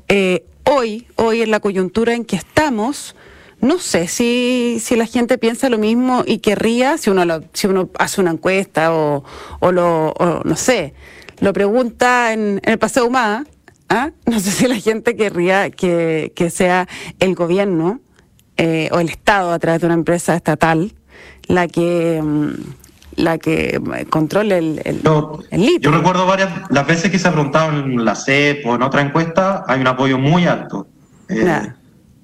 eh, 0.09 0.45
hoy, 0.63 1.07
hoy 1.15 1.41
en 1.41 1.49
la 1.49 1.59
coyuntura 1.59 2.13
en 2.13 2.23
que 2.23 2.35
estamos, 2.35 3.15
no 3.61 3.79
sé 3.79 4.07
si, 4.07 4.77
si 4.79 4.95
la 4.95 5.07
gente 5.07 5.39
piensa 5.39 5.69
lo 5.69 5.79
mismo 5.79 6.23
y 6.23 6.37
querría, 6.37 6.99
si 6.99 7.09
uno, 7.09 7.41
si 7.53 7.65
uno 7.65 7.89
hace 7.97 8.21
una 8.21 8.29
encuesta 8.29 8.93
o, 8.93 9.23
o 9.59 9.71
lo, 9.71 10.13
no 10.43 10.55
sé, 10.55 10.93
lo 11.39 11.51
pregunta 11.51 12.31
en, 12.31 12.61
el 12.63 12.77
Paseo 12.77 13.07
Humada, 13.07 13.45
¿ah? 13.91 14.11
no 14.25 14.39
sé 14.39 14.51
si 14.51 14.67
la 14.67 14.75
gente 14.75 15.15
querría 15.15 15.69
que, 15.69 16.31
que 16.35 16.49
sea 16.49 16.87
el 17.19 17.35
gobierno 17.35 17.99
eh, 18.57 18.89
o 18.91 18.99
el 18.99 19.09
Estado 19.09 19.51
a 19.51 19.59
través 19.59 19.81
de 19.81 19.87
una 19.87 19.95
empresa 19.95 20.35
estatal 20.35 20.93
la 21.47 21.67
que, 21.67 22.21
mm, 22.23 22.51
la 23.17 23.37
que 23.37 23.81
controle 24.09 24.57
el, 24.57 24.81
el, 24.85 25.61
litio. 25.61 25.91
Yo 25.91 25.97
recuerdo 25.97 26.25
varias 26.25 26.49
las 26.69 26.87
veces 26.87 27.11
que 27.11 27.19
se 27.19 27.27
ha 27.27 27.31
preguntado 27.31 27.71
en 27.71 28.03
la 28.05 28.15
CEP 28.15 28.65
o 28.65 28.75
en 28.75 28.81
otra 28.81 29.01
encuesta, 29.01 29.65
hay 29.67 29.81
un 29.81 29.87
apoyo 29.87 30.17
muy 30.17 30.45
alto. 30.45 30.87
Eh, 31.29 31.69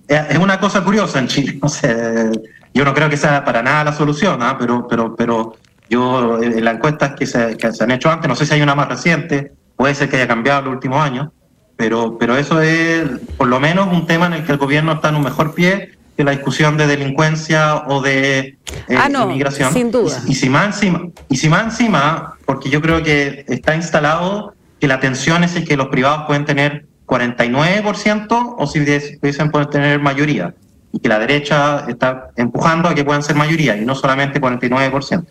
es 0.07 0.37
una 0.37 0.59
cosa 0.59 0.83
curiosa 0.83 1.19
en 1.19 1.27
Chile, 1.27 1.59
no 1.61 1.67
sé, 1.67 2.31
yo 2.73 2.85
no 2.85 2.93
creo 2.93 3.09
que 3.09 3.17
sea 3.17 3.43
para 3.43 3.61
nada 3.61 3.85
la 3.85 3.93
solución, 3.93 4.41
¿ah? 4.41 4.55
pero, 4.57 4.87
pero, 4.87 5.15
pero 5.15 5.55
yo 5.89 6.41
en 6.41 6.63
las 6.63 6.75
encuestas 6.75 7.15
que 7.15 7.25
se, 7.25 7.57
que 7.57 7.73
se 7.73 7.83
han 7.83 7.91
hecho 7.91 8.09
antes, 8.09 8.29
no 8.29 8.35
sé 8.35 8.45
si 8.45 8.53
hay 8.53 8.61
una 8.61 8.75
más 8.75 8.87
reciente, 8.87 9.53
puede 9.75 9.95
ser 9.95 10.09
que 10.09 10.17
haya 10.17 10.27
cambiado 10.27 10.59
en 10.59 10.65
los 10.65 10.73
últimos 10.75 11.01
años, 11.01 11.29
pero, 11.77 12.17
pero 12.17 12.35
eso 12.37 12.61
es 12.61 13.07
por 13.37 13.47
lo 13.47 13.59
menos 13.59 13.87
un 13.93 14.05
tema 14.07 14.25
en 14.25 14.33
el 14.33 14.43
que 14.43 14.51
el 14.51 14.57
gobierno 14.57 14.93
está 14.93 15.09
en 15.09 15.15
un 15.15 15.23
mejor 15.23 15.53
pie 15.53 15.97
que 16.17 16.23
la 16.23 16.31
discusión 16.31 16.77
de 16.77 16.87
delincuencia 16.87 17.83
o 17.87 18.01
de 18.01 18.57
eh, 18.87 18.97
ah, 18.97 19.07
inmigración. 19.07 19.71
Sin 19.71 19.91
duda. 19.91 20.19
Y, 20.25 20.33
si 20.33 20.49
más 20.49 20.65
encima, 20.65 21.07
y 21.29 21.37
si 21.37 21.47
más 21.47 21.65
encima, 21.65 22.33
porque 22.45 22.71
yo 22.71 22.81
creo 22.81 23.03
que 23.03 23.45
está 23.47 23.75
instalado 23.75 24.55
que 24.79 24.87
la 24.87 24.99
tensión 24.99 25.43
es 25.43 25.53
que 25.53 25.77
los 25.77 25.87
privados 25.89 26.25
pueden 26.25 26.45
tener 26.45 26.87
49% 27.05 28.55
o 28.57 28.67
si 28.67 28.79
dicen 28.79 29.51
pueden 29.51 29.69
tener 29.69 29.99
mayoría. 29.99 30.55
Y 30.91 30.99
que 30.99 31.09
la 31.09 31.19
derecha 31.19 31.85
está 31.87 32.31
empujando 32.35 32.89
a 32.89 32.95
que 32.95 33.05
puedan 33.05 33.21
ser 33.21 33.35
mayoría 33.35 33.77
y 33.77 33.85
no 33.85 33.93
solamente 33.93 34.41
49%. 34.41 35.23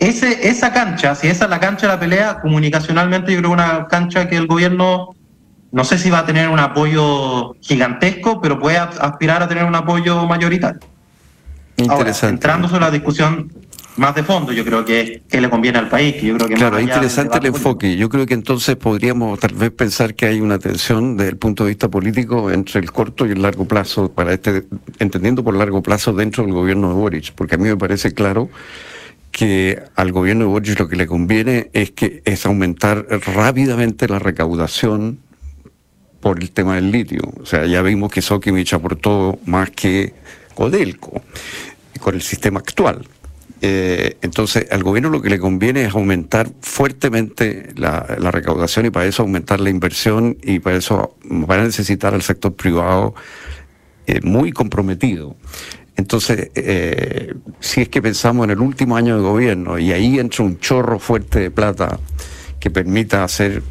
Ese, 0.00 0.48
esa 0.48 0.72
cancha, 0.72 1.14
si 1.14 1.28
esa 1.28 1.44
es 1.44 1.50
la 1.50 1.60
cancha 1.60 1.86
de 1.86 1.92
la 1.92 2.00
pelea, 2.00 2.40
comunicacionalmente 2.40 3.32
yo 3.32 3.38
creo 3.38 3.50
que 3.50 3.54
una 3.54 3.86
cancha 3.88 4.28
que 4.28 4.36
el 4.36 4.46
gobierno 4.46 5.13
no 5.74 5.82
sé 5.82 5.98
si 5.98 6.08
va 6.08 6.20
a 6.20 6.24
tener 6.24 6.48
un 6.48 6.60
apoyo 6.60 7.56
gigantesco, 7.60 8.40
pero 8.40 8.60
puede 8.60 8.78
aspirar 8.78 9.42
a 9.42 9.48
tener 9.48 9.64
un 9.64 9.74
apoyo 9.74 10.24
mayoritario. 10.24 10.80
Interesante. 11.76 12.34
entrando 12.34 12.68
sobre 12.68 12.82
la 12.82 12.92
discusión 12.92 13.50
más 13.96 14.14
de 14.14 14.22
fondo, 14.22 14.52
yo 14.52 14.64
creo 14.64 14.84
que, 14.84 15.22
que 15.28 15.40
le 15.40 15.50
conviene 15.50 15.80
al 15.80 15.88
país. 15.88 16.14
Que 16.14 16.26
yo 16.26 16.36
creo 16.36 16.48
que 16.48 16.54
claro, 16.54 16.78
es 16.78 16.84
interesante 16.84 17.38
el 17.38 17.46
enfoque. 17.46 17.96
Yo 17.96 18.08
creo 18.08 18.24
que 18.24 18.34
entonces 18.34 18.76
podríamos 18.76 19.40
tal 19.40 19.54
vez 19.54 19.72
pensar 19.72 20.14
que 20.14 20.26
hay 20.26 20.40
una 20.40 20.60
tensión 20.60 21.16
desde 21.16 21.30
el 21.30 21.38
punto 21.38 21.64
de 21.64 21.70
vista 21.70 21.88
político 21.88 22.52
entre 22.52 22.78
el 22.78 22.92
corto 22.92 23.26
y 23.26 23.32
el 23.32 23.42
largo 23.42 23.64
plazo, 23.64 24.12
para 24.12 24.32
este, 24.32 24.66
entendiendo 25.00 25.42
por 25.42 25.56
largo 25.56 25.82
plazo 25.82 26.12
dentro 26.12 26.44
del 26.44 26.52
gobierno 26.52 26.90
de 26.90 26.94
Boric, 26.94 27.32
porque 27.32 27.56
a 27.56 27.58
mí 27.58 27.64
me 27.64 27.76
parece 27.76 28.12
claro 28.12 28.48
que 29.32 29.82
al 29.96 30.12
gobierno 30.12 30.44
de 30.44 30.50
Boric 30.50 30.78
lo 30.78 30.88
que 30.88 30.94
le 30.94 31.08
conviene 31.08 31.70
es 31.72 31.90
que 31.90 32.22
es 32.24 32.46
aumentar 32.46 33.06
rápidamente 33.34 34.06
la 34.06 34.20
recaudación 34.20 35.18
por 36.24 36.40
el 36.40 36.52
tema 36.52 36.76
del 36.76 36.90
litio. 36.90 37.20
O 37.38 37.44
sea, 37.44 37.66
ya 37.66 37.82
vimos 37.82 38.10
que 38.10 38.22
Sokimich 38.22 38.72
aportó 38.72 39.38
más 39.44 39.68
que 39.68 40.14
Codelco 40.54 41.20
con 42.00 42.14
el 42.14 42.22
sistema 42.22 42.60
actual. 42.60 43.06
Eh, 43.60 44.16
entonces, 44.22 44.66
al 44.70 44.82
gobierno 44.82 45.10
lo 45.10 45.20
que 45.20 45.28
le 45.28 45.38
conviene 45.38 45.84
es 45.84 45.94
aumentar 45.94 46.48
fuertemente 46.62 47.74
la, 47.76 48.00
recaudación 48.32 48.86
y 48.86 48.90
para 48.90 49.04
eso 49.04 49.22
aumentar 49.22 49.60
la 49.60 49.68
inversión 49.68 50.38
y 50.42 50.60
para 50.60 50.78
eso 50.78 51.14
van 51.24 51.60
a 51.60 51.64
necesitar 51.64 52.14
al 52.14 52.22
sector 52.22 52.54
privado 52.54 53.14
eh, 54.06 54.20
muy 54.22 54.50
comprometido. 54.50 55.36
Entonces, 55.94 56.50
eh, 56.54 57.34
si 57.60 57.82
es 57.82 57.90
que 57.90 58.00
pensamos 58.00 58.44
en 58.44 58.52
el 58.52 58.60
último 58.60 58.96
año 58.96 59.16
de 59.16 59.22
gobierno 59.22 59.78
y 59.78 59.92
ahí 59.92 60.18
entra 60.18 60.42
un 60.42 60.58
chorro 60.58 60.98
fuerte 60.98 61.38
de 61.40 61.50
plata 61.50 62.00
que 62.58 62.70
permita 62.70 63.24
hacer 63.24 63.62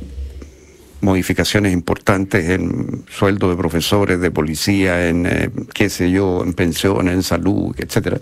modificaciones 1.04 1.74
importantes 1.74 2.50
en 2.50 3.04
sueldo 3.10 3.50
de 3.50 3.58
profesores, 3.58 4.20
de 4.20 4.32
policía, 4.32 5.08
en 5.08 5.26
eh, 5.26 5.50
qué 5.74 5.90
sé 5.90 6.10
yo, 6.10 6.42
en 6.44 6.54
pensiones, 6.54 7.14
en 7.14 7.24
salud, 7.24 7.76
etcétera. 7.78 8.20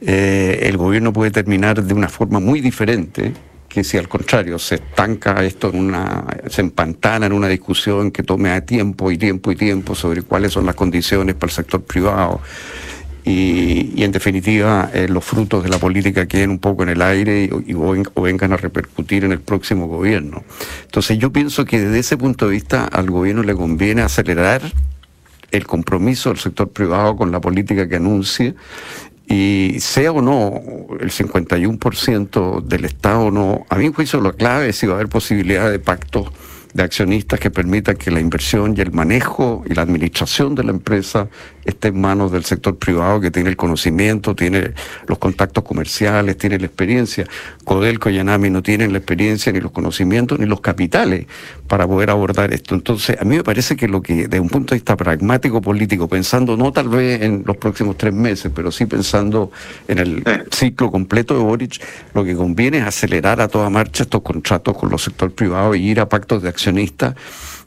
Eh, 0.00 0.60
el 0.62 0.76
gobierno 0.76 1.12
puede 1.12 1.30
terminar 1.30 1.82
de 1.82 1.94
una 1.94 2.08
forma 2.08 2.40
muy 2.40 2.60
diferente 2.60 3.32
que 3.68 3.84
si 3.84 3.98
al 3.98 4.08
contrario 4.08 4.58
se 4.58 4.76
estanca 4.76 5.44
esto 5.44 5.68
en 5.68 5.78
una, 5.78 6.24
se 6.48 6.62
empantana 6.62 7.26
en 7.26 7.32
una 7.32 7.48
discusión 7.48 8.10
que 8.10 8.22
tome 8.22 8.50
a 8.50 8.64
tiempo 8.64 9.10
y 9.10 9.18
tiempo 9.18 9.52
y 9.52 9.56
tiempo 9.56 9.94
sobre 9.94 10.22
cuáles 10.22 10.52
son 10.52 10.66
las 10.66 10.74
condiciones 10.74 11.34
para 11.34 11.50
el 11.50 11.54
sector 11.54 11.82
privado 11.82 12.40
y, 13.28 14.02
en 14.02 14.10
definitiva 14.10 14.90
eh, 14.94 15.06
los 15.06 15.22
frutos 15.22 15.62
de 15.62 15.68
la 15.68 15.78
política 15.78 16.26
queden 16.26 16.50
un 16.50 16.58
poco 16.58 16.82
en 16.82 16.88
el 16.88 17.02
aire 17.02 17.50
y, 17.66 17.74
o, 17.74 18.22
vengan 18.22 18.52
a 18.54 18.56
repercutir 18.56 19.24
en 19.24 19.32
el 19.32 19.40
próximo 19.40 19.86
gobierno. 19.86 20.42
Entonces 20.84 21.18
yo 21.18 21.30
pienso 21.30 21.66
que 21.66 21.78
desde 21.78 21.98
ese 21.98 22.16
punto 22.16 22.46
de 22.46 22.52
vista 22.52 22.86
al 22.86 23.10
gobierno 23.10 23.42
le 23.42 23.54
conviene 23.54 24.00
acelerar 24.00 24.62
el 25.50 25.66
compromiso 25.66 26.30
del 26.30 26.38
sector 26.38 26.70
privado 26.70 27.16
con 27.16 27.30
la 27.30 27.40
política 27.40 27.86
que 27.86 27.96
anuncie 27.96 28.54
y 29.26 29.76
sea 29.80 30.12
o 30.12 30.22
no 30.22 30.62
el 30.98 31.10
51% 31.10 32.62
del 32.62 32.84
Estado 32.86 33.26
o 33.26 33.30
no, 33.30 33.66
a 33.68 33.76
mí 33.76 33.92
juicio 33.92 34.22
lo 34.22 34.34
clave 34.34 34.70
es 34.70 34.76
si 34.76 34.86
va 34.86 34.94
a 34.94 34.96
haber 34.96 35.08
posibilidad 35.08 35.70
de 35.70 35.78
pacto 35.78 36.32
de 36.74 36.82
accionistas 36.82 37.40
que 37.40 37.50
permitan 37.50 37.96
que 37.96 38.10
la 38.10 38.20
inversión 38.20 38.74
y 38.76 38.80
el 38.80 38.92
manejo 38.92 39.64
y 39.68 39.74
la 39.74 39.82
administración 39.82 40.54
de 40.54 40.64
la 40.64 40.70
empresa 40.70 41.28
esté 41.64 41.88
en 41.88 42.00
manos 42.00 42.32
del 42.32 42.44
sector 42.44 42.78
privado 42.78 43.20
que 43.20 43.30
tiene 43.30 43.50
el 43.50 43.56
conocimiento, 43.56 44.34
tiene 44.34 44.72
los 45.06 45.18
contactos 45.18 45.64
comerciales, 45.64 46.36
tiene 46.38 46.58
la 46.58 46.66
experiencia. 46.66 47.26
Codelco 47.64 48.08
y 48.08 48.18
Anami 48.18 48.48
no 48.48 48.62
tienen 48.62 48.92
la 48.92 48.98
experiencia, 48.98 49.52
ni 49.52 49.60
los 49.60 49.72
conocimientos, 49.72 50.38
ni 50.38 50.46
los 50.46 50.60
capitales 50.60 51.26
para 51.66 51.86
poder 51.86 52.10
abordar 52.10 52.52
esto. 52.54 52.74
Entonces, 52.74 53.16
a 53.20 53.24
mí 53.24 53.36
me 53.36 53.44
parece 53.44 53.76
que 53.76 53.86
lo 53.86 54.00
que, 54.00 54.28
desde 54.28 54.40
un 54.40 54.48
punto 54.48 54.74
de 54.74 54.78
vista 54.78 54.96
pragmático 54.96 55.60
político, 55.60 56.08
pensando 56.08 56.56
no 56.56 56.72
tal 56.72 56.88
vez 56.88 57.22
en 57.22 57.42
los 57.46 57.56
próximos 57.58 57.96
tres 57.98 58.14
meses, 58.14 58.50
pero 58.54 58.72
sí 58.72 58.86
pensando 58.86 59.50
en 59.86 59.98
el 59.98 60.24
ciclo 60.50 60.90
completo 60.90 61.36
de 61.36 61.42
Boric, 61.42 61.82
lo 62.14 62.24
que 62.24 62.34
conviene 62.34 62.78
es 62.78 62.84
acelerar 62.84 63.40
a 63.42 63.48
toda 63.48 63.68
marcha 63.68 64.04
estos 64.04 64.22
contratos 64.22 64.76
con 64.76 64.90
los 64.90 65.02
sectores 65.02 65.34
privados 65.34 65.76
y 65.76 65.80
ir 65.80 66.00
a 66.00 66.08
pactos 66.08 66.42
de 66.42 66.48
accionistas 66.58 67.14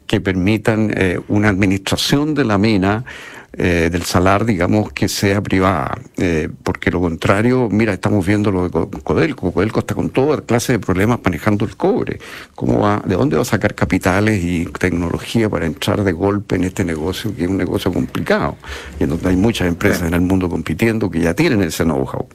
que 0.06 0.20
permitan 0.20 0.92
eh, 0.94 1.20
una 1.30 1.48
administración 1.48 2.34
de 2.34 2.44
la 2.44 2.58
mina 2.58 3.06
eh, 3.54 3.90
del 3.90 4.04
salar, 4.04 4.44
digamos, 4.44 4.92
que 4.92 5.08
sea 5.08 5.42
privada. 5.42 5.98
Eh, 6.18 6.50
porque 6.64 6.92
lo 6.92 7.00
contrario, 7.00 7.70
mira, 7.72 7.94
estamos 7.94 8.26
viendo 8.26 8.52
lo 8.52 8.68
de 8.68 9.00
Codelco. 9.02 9.54
Codelco 9.54 9.80
está 9.80 9.96
con 9.96 10.10
toda 10.10 10.42
clase 10.42 10.74
de 10.74 10.80
problemas 10.80 11.20
manejando 11.24 11.64
el 11.64 11.78
cobre. 11.78 12.20
¿Cómo 12.56 12.80
va, 12.80 13.02
¿De 13.06 13.16
dónde 13.16 13.38
va 13.38 13.44
a 13.44 13.46
sacar 13.46 13.74
capitales 13.74 14.44
y 14.44 14.66
tecnología 14.66 15.50
para 15.50 15.66
entrar 15.66 16.04
de 16.04 16.12
golpe 16.12 16.58
en 16.58 16.66
este 16.66 16.84
negocio, 16.84 17.34
que 17.34 17.44
es 17.44 17.50
un 17.50 17.58
negocio 17.58 17.92
complicado? 17.94 18.58
Y 19.00 19.04
en 19.04 19.12
donde 19.12 19.30
hay 19.30 19.38
muchas 19.38 19.68
empresas 19.68 20.08
en 20.08 20.14
el 20.14 20.22
mundo 20.22 20.50
compitiendo 20.50 21.10
que 21.10 21.22
ya 21.22 21.34
tienen 21.34 21.62
ese 21.62 21.86
know-how. 21.86 22.28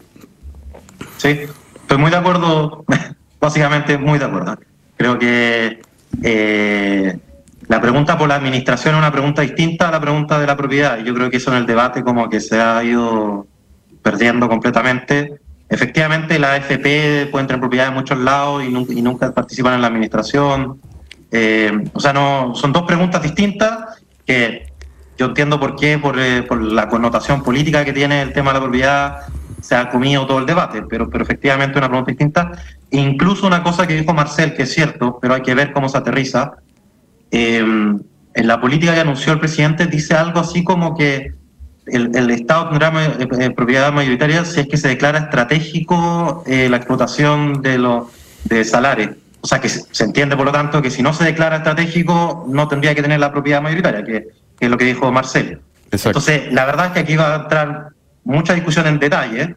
Sí, 1.18 1.40
estoy 1.80 1.98
muy 1.98 2.10
de 2.10 2.16
acuerdo, 2.16 2.84
básicamente 3.40 3.98
muy 3.98 4.18
de 4.18 4.24
acuerdo. 4.24 4.58
Creo 4.96 5.18
que 5.18 5.80
eh, 6.22 7.18
la 7.68 7.80
pregunta 7.80 8.16
por 8.16 8.28
la 8.28 8.36
administración 8.36 8.94
es 8.94 8.98
una 8.98 9.12
pregunta 9.12 9.42
distinta 9.42 9.88
a 9.88 9.90
la 9.90 10.00
pregunta 10.00 10.38
de 10.38 10.46
la 10.46 10.56
propiedad. 10.56 10.98
Yo 10.98 11.14
creo 11.14 11.30
que 11.30 11.38
eso 11.38 11.50
en 11.50 11.58
el 11.58 11.66
debate 11.66 12.02
como 12.02 12.28
que 12.28 12.40
se 12.40 12.60
ha 12.60 12.82
ido 12.84 13.46
perdiendo 14.02 14.48
completamente. 14.48 15.40
Efectivamente, 15.68 16.38
la 16.38 16.54
AFP 16.54 17.26
puede 17.30 17.42
entrar 17.42 17.56
en 17.56 17.60
propiedad 17.60 17.88
en 17.88 17.94
muchos 17.94 18.18
lados 18.18 18.62
y, 18.62 19.02
nunca, 19.02 19.32
participan 19.32 19.74
en 19.74 19.80
la 19.80 19.88
administración. 19.88 20.80
Eh, 21.32 21.72
o 21.92 21.98
sea, 21.98 22.12
no 22.12 22.54
son 22.54 22.72
dos 22.72 22.84
preguntas 22.84 23.20
distintas 23.20 24.00
que 24.24 24.72
yo 25.18 25.26
entiendo 25.26 25.58
por 25.58 25.74
qué, 25.74 25.98
por, 25.98 26.20
eh, 26.20 26.42
por, 26.42 26.62
la 26.62 26.88
connotación 26.88 27.42
política 27.42 27.84
que 27.84 27.92
tiene 27.92 28.22
el 28.22 28.32
tema 28.32 28.52
de 28.52 28.58
la 28.58 28.62
propiedad, 28.62 29.18
se 29.66 29.74
ha 29.74 29.88
comido 29.88 30.26
todo 30.26 30.38
el 30.38 30.46
debate, 30.46 30.82
pero, 30.82 31.10
pero 31.10 31.24
efectivamente 31.24 31.78
una 31.78 31.88
pregunta 31.88 32.10
distinta. 32.10 32.52
Incluso 32.90 33.46
una 33.46 33.62
cosa 33.62 33.86
que 33.86 33.94
dijo 33.94 34.14
Marcel, 34.14 34.54
que 34.54 34.62
es 34.62 34.72
cierto, 34.72 35.18
pero 35.20 35.34
hay 35.34 35.42
que 35.42 35.54
ver 35.54 35.72
cómo 35.72 35.88
se 35.88 35.98
aterriza, 35.98 36.56
Em, 37.30 38.00
en 38.34 38.46
la 38.46 38.60
política 38.60 38.94
que 38.94 39.00
anunció 39.00 39.32
el 39.32 39.40
presidente 39.40 39.86
dice 39.86 40.14
algo 40.14 40.40
así 40.40 40.62
como 40.62 40.96
que 40.96 41.32
el, 41.86 42.30
Estado 42.30 42.68
tendrá 42.68 42.92
eh, 43.04 43.28
eh, 43.38 43.50
propiedad 43.50 43.92
mayoritaria 43.92 44.44
si 44.44 44.60
es 44.60 44.66
que 44.66 44.76
se 44.76 44.88
declara 44.88 45.18
estratégico 45.20 46.42
eh, 46.46 46.68
la 46.68 46.78
explotación 46.78 47.62
de 47.62 47.78
los 47.78 48.08
de 48.44 48.64
salarios. 48.64 49.10
O 49.40 49.46
sea, 49.46 49.60
que 49.60 49.68
se 49.68 50.04
entiende, 50.04 50.36
por 50.36 50.46
lo 50.46 50.52
tanto, 50.52 50.82
que 50.82 50.90
si 50.90 51.02
no 51.02 51.12
se 51.12 51.24
declara 51.24 51.58
estratégico, 51.58 52.46
no 52.48 52.66
tendría 52.66 52.94
que 52.94 53.02
tener 53.02 53.20
la 53.20 53.30
propiedad 53.30 53.62
mayoritaria, 53.62 54.02
que, 54.02 54.28
es 54.58 54.70
lo 54.70 54.76
que 54.76 54.84
dijo 54.84 55.12
Marcelo. 55.12 55.60
Entonces, 55.92 56.52
la 56.52 56.64
verdad 56.64 56.86
es 56.86 56.92
que 56.92 57.00
aquí 57.00 57.16
va 57.16 57.32
a 57.32 57.36
entrar 57.42 57.88
mucha 58.26 58.54
discusión 58.54 58.86
en 58.86 58.98
detalle, 58.98 59.56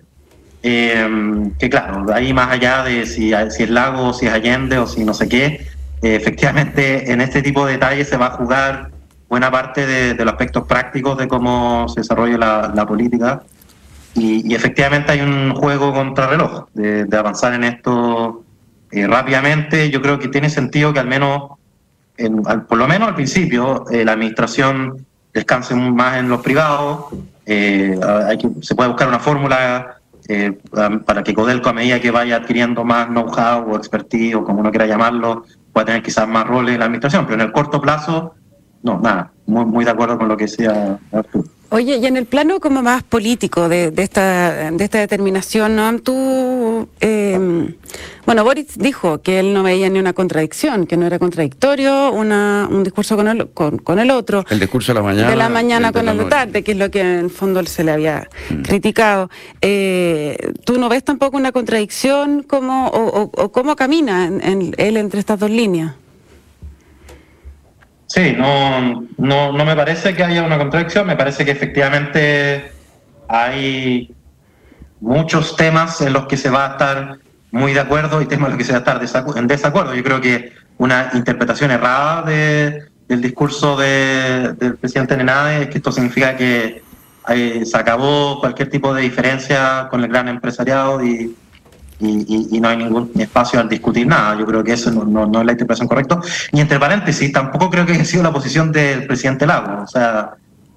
em, 0.61 1.51
que 1.57 1.69
claro, 1.69 2.05
ahí 2.13 2.33
más 2.33 2.51
allá 2.51 2.83
de 2.83 3.05
si, 3.05 3.33
si 3.49 3.63
es 3.63 3.69
Lago, 3.69 4.13
si 4.13 4.27
es 4.27 4.33
Allende 4.33 4.77
o 4.77 4.87
si 4.87 5.03
no 5.03 5.13
sé 5.13 5.27
qué, 5.27 5.67
eh, 6.01 6.15
efectivamente, 6.15 7.11
en 7.11 7.19
este 7.19 7.41
tipo 7.41 7.65
de 7.65 7.73
detalles 7.73 8.07
se 8.07 8.17
va 8.17 8.27
a 8.27 8.31
jugar 8.31 8.91
buena 9.27 9.51
parte 9.51 9.85
de, 9.85 10.13
los 10.15 10.33
aspectos 10.33 10.65
prácticos 10.65 11.17
de 11.17 11.27
cómo 11.27 11.87
se 11.89 12.01
desarrolla 12.01 12.71
la, 12.73 12.85
política. 12.85 13.41
Y, 14.15 14.53
efectivamente 14.53 15.11
hay 15.11 15.21
un 15.21 15.53
juego 15.55 15.93
contrarreloj 15.93 16.67
de, 16.73 17.05
de 17.05 17.17
avanzar 17.17 17.53
en 17.53 17.63
esto 17.63 18.43
eh, 18.91 19.07
rápidamente. 19.07 19.89
Yo 19.89 20.01
creo 20.01 20.19
que 20.19 20.29
tiene 20.29 20.49
sentido 20.49 20.93
que 20.93 20.99
al 20.99 21.07
menos, 21.07 21.51
por 22.67 22.77
lo 22.77 22.87
menos 22.87 23.09
al 23.09 23.15
principio, 23.15 23.85
eh, 23.91 24.05
la 24.05 24.13
administración 24.13 25.05
descanse 25.33 25.75
más 25.75 26.17
en 26.17 26.29
los 26.29 26.41
privados. 26.41 27.05
Hay 27.53 28.37
que, 28.37 28.49
se 28.61 28.75
puede 28.75 28.89
buscar 28.89 29.07
una 29.07 29.19
fórmula 29.19 29.97
eh, 30.27 30.57
para 31.05 31.23
que 31.23 31.33
Codelco 31.33 31.69
a 31.69 31.73
medida 31.73 31.99
que 31.99 32.11
vaya 32.11 32.37
adquiriendo 32.37 32.83
más 32.83 33.07
know-how 33.07 33.71
o 33.71 33.75
expertise 33.75 34.35
o 34.35 34.43
como 34.43 34.59
uno 34.59 34.69
quiera 34.69 34.85
llamarlo, 34.85 35.43
pueda 35.73 35.85
tener 35.85 36.03
quizás 36.03 36.27
más 36.27 36.45
roles 36.45 36.73
en 36.75 36.79
la 36.79 36.85
administración, 36.85 37.25
pero 37.25 37.41
en 37.41 37.47
el 37.47 37.51
corto 37.51 37.81
plazo, 37.81 38.35
no, 38.83 38.99
nada, 38.99 39.31
muy, 39.47 39.65
muy 39.65 39.85
de 39.85 39.91
acuerdo 39.91 40.17
con 40.17 40.27
lo 40.27 40.37
que 40.37 40.45
decía 40.45 40.99
Arturo. 41.11 41.49
Oye, 41.71 41.97
y 41.97 42.05
en 42.07 42.17
el 42.17 42.25
plano 42.25 42.59
como 42.59 42.81
más 42.81 43.03
político 43.03 43.69
de, 43.69 43.93
esta, 43.97 44.71
de 44.71 44.83
esta 44.83 44.99
determinación, 44.99 45.75
¿no? 45.75 45.99
Tú, 45.99 46.89
em, 46.99 47.75
bueno, 48.25 48.43
Boris 48.43 48.75
dijo 48.75 49.21
que 49.21 49.39
él 49.39 49.53
no 49.53 49.61
veía 49.61 49.87
ni 49.89 49.99
una 49.99 50.13
contradicción, 50.13 50.87
que 50.87 50.97
no 50.97 51.05
era 51.05 51.19
contradictorio 51.19 52.11
una, 52.11 52.67
un 52.71 52.83
discurso 52.83 53.15
con 53.15 53.27
el, 53.27 53.49
con, 53.49 53.99
el 53.99 54.09
otro. 54.09 54.45
El 54.49 54.59
discurso 54.59 54.93
de 54.93 54.99
la 54.99 55.03
mañana. 55.03 55.29
De 55.29 55.35
la 55.35 55.49
mañana 55.49 55.91
con 55.91 56.09
el 56.09 56.17
de 56.17 56.25
tarde, 56.25 56.63
que 56.63 56.71
es 56.71 56.77
lo 56.77 56.89
que 56.89 57.01
en 57.01 57.07
el 57.07 57.29
fondo 57.29 57.63
se 57.65 57.83
le 57.83 57.91
había 57.91 58.27
mm. 58.49 58.61
criticado. 58.63 59.29
Eh, 59.61 60.53
¿Tú 60.65 60.79
no 60.79 60.89
ves 60.89 61.03
tampoco 61.03 61.37
una 61.37 61.51
contradicción 61.51 62.41
como, 62.41 62.87
o, 62.87 63.51
cómo 63.51 63.75
camina 63.75 64.25
en, 64.25 64.73
él 64.77 64.97
entre 64.97 65.19
estas 65.19 65.39
dos 65.39 65.51
líneas? 65.51 65.93
Sí, 68.09 68.33
no, 68.35 69.05
no, 69.17 69.53
no 69.53 69.65
me 69.65 69.75
parece 69.75 70.15
que 70.15 70.23
haya 70.23 70.43
una 70.43 70.57
contradicción, 70.57 71.05
me 71.05 71.15
parece 71.15 71.45
que 71.45 71.51
efectivamente 71.51 72.71
hay 73.27 74.11
muchos 74.99 75.55
temas 75.55 76.01
en 76.01 76.13
los 76.13 76.25
que 76.25 76.35
se 76.35 76.49
va 76.49 76.65
a 76.65 76.71
estar 76.71 77.19
muy 77.51 77.73
de 77.73 77.79
acuerdo 77.79 78.19
y 78.19 78.25
temas 78.25 78.47
en 78.47 78.51
los 78.53 78.57
que 78.57 78.63
se 78.63 78.71
va 78.71 78.79
a 78.79 79.03
estar 79.03 79.37
en 79.37 79.47
desacuerdo. 79.47 79.93
Yo 79.93 80.03
creo 80.03 80.19
que 80.19 80.51
una 80.79 81.11
interpretación 81.13 81.69
errada 81.69 82.23
de, 82.23 82.85
del 83.07 83.21
discurso 83.21 83.77
de, 83.77 84.53
del 84.57 84.75
presidente 84.77 85.15
Nenade 85.15 85.63
es 85.63 85.69
que 85.69 85.77
esto 85.77 85.91
significa 85.91 86.35
que 86.35 86.81
eh, 87.29 87.63
se 87.63 87.77
acabó 87.77 88.39
cualquier 88.39 88.71
tipo 88.71 88.91
de 88.91 89.03
diferencia 89.03 89.87
con 89.91 90.03
el 90.03 90.07
gran 90.07 90.27
empresariado 90.29 91.05
y, 91.05 91.35
y, 91.99 92.59
no 92.59 92.69
hay 92.69 92.77
ningún 92.77 93.11
espacio 93.17 93.59
al 93.59 93.67
discutir 93.67 94.07
nada. 94.07 94.37
Yo 94.37 94.45
creo 94.45 94.63
que 94.63 94.73
eso 94.73 94.91
no, 94.91 95.25
no, 95.25 95.39
es 95.39 95.45
la 95.45 95.51
interpretación 95.51 95.87
correcta. 95.87 96.19
Y 96.51 96.61
entre 96.61 96.79
paréntesis, 96.79 97.31
tampoco 97.31 97.69
creo 97.69 97.85
que 97.85 97.93
haya 97.93 98.05
sido 98.05 98.23
la 98.23 98.31
posición 98.31 98.71
del 98.71 99.05
presidente 99.05 99.45
Lago. 99.45 99.83
O 99.83 99.87
sea, 99.87 100.31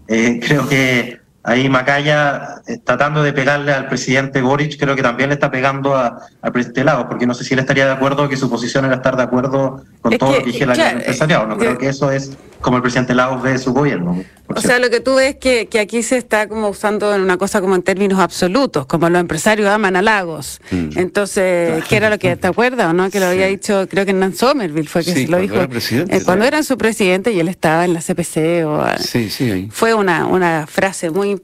eh, 0.08 0.40
creo 0.46 0.68
que 0.68 1.20
ahí 1.44 1.68
Macaya, 1.68 2.62
eh, 2.66 2.78
tratando 2.84 3.22
de 3.22 3.32
pegarle 3.32 3.72
al 3.72 3.88
presidente 3.88 4.42
Boric, 4.42 4.78
creo 4.78 4.94
que 4.94 5.02
también 5.02 5.28
le 5.28 5.34
está 5.34 5.50
pegando 5.50 5.96
al 5.96 6.52
presidente 6.52 6.84
Lago, 6.84 7.08
porque 7.08 7.26
no 7.26 7.34
sé 7.34 7.44
si 7.44 7.54
él 7.54 7.60
estaría 7.60 7.86
de 7.86 7.92
acuerdo 7.92 8.28
que 8.28 8.36
su 8.36 8.48
posición 8.50 8.84
era 8.84 8.96
estar 8.96 9.16
de 9.16 9.22
acuerdo 9.22 9.84
con 10.00 10.18
todo 10.18 10.32
lo 10.32 10.38
que 10.38 10.46
dijera 10.46 10.74
el 10.74 10.98
empresariado. 10.98 11.46
No 11.46 11.56
creo 11.56 11.78
que 11.78 11.88
eso 11.88 12.10
es 12.10 12.36
como 12.60 12.76
el 12.76 12.82
presidente 12.82 13.14
Lagos 13.14 13.42
ve 13.42 13.58
su 13.58 13.72
gobierno. 13.72 14.22
O 14.56 14.60
sea, 14.60 14.78
lo 14.78 14.90
que 14.90 15.00
tú 15.00 15.16
ves 15.16 15.36
que, 15.36 15.66
que 15.66 15.80
aquí 15.80 16.02
se 16.02 16.16
está 16.16 16.48
como 16.48 16.68
usando 16.68 17.14
en 17.14 17.20
una 17.20 17.36
cosa 17.36 17.60
como 17.60 17.74
en 17.74 17.82
términos 17.82 18.18
absolutos, 18.18 18.86
como 18.86 19.08
los 19.08 19.20
empresarios 19.20 19.68
aman 19.68 19.96
a 19.96 20.02
Lagos. 20.02 20.60
Mm. 20.70 20.98
Entonces, 20.98 21.84
¿qué 21.88 21.96
era 21.96 22.10
lo 22.10 22.18
que 22.18 22.36
te 22.36 22.46
acuerdas 22.46 22.88
o 22.88 22.92
no? 22.92 23.10
Que 23.10 23.20
lo 23.20 23.26
había 23.26 23.46
dicho, 23.46 23.86
creo 23.88 24.06
que 24.06 24.12
Nan 24.12 24.34
Somerville 24.34 24.88
fue 24.88 25.04
que 25.04 25.12
se 25.12 25.28
lo 25.28 25.38
dijo. 25.38 25.56
Era 25.56 25.68
eh, 25.68 26.22
cuando 26.24 26.44
era 26.44 26.62
su 26.62 26.76
presidente 26.76 27.32
y 27.32 27.40
él 27.40 27.48
estaba 27.48 27.84
en 27.84 27.94
la 27.94 28.00
CPC 28.00 28.66
o 28.66 28.84
sí, 28.98 29.30
sí, 29.30 29.68
fue 29.70 29.94
una, 29.94 30.26
una 30.26 30.66
frase 30.66 31.10
muy 31.10 31.40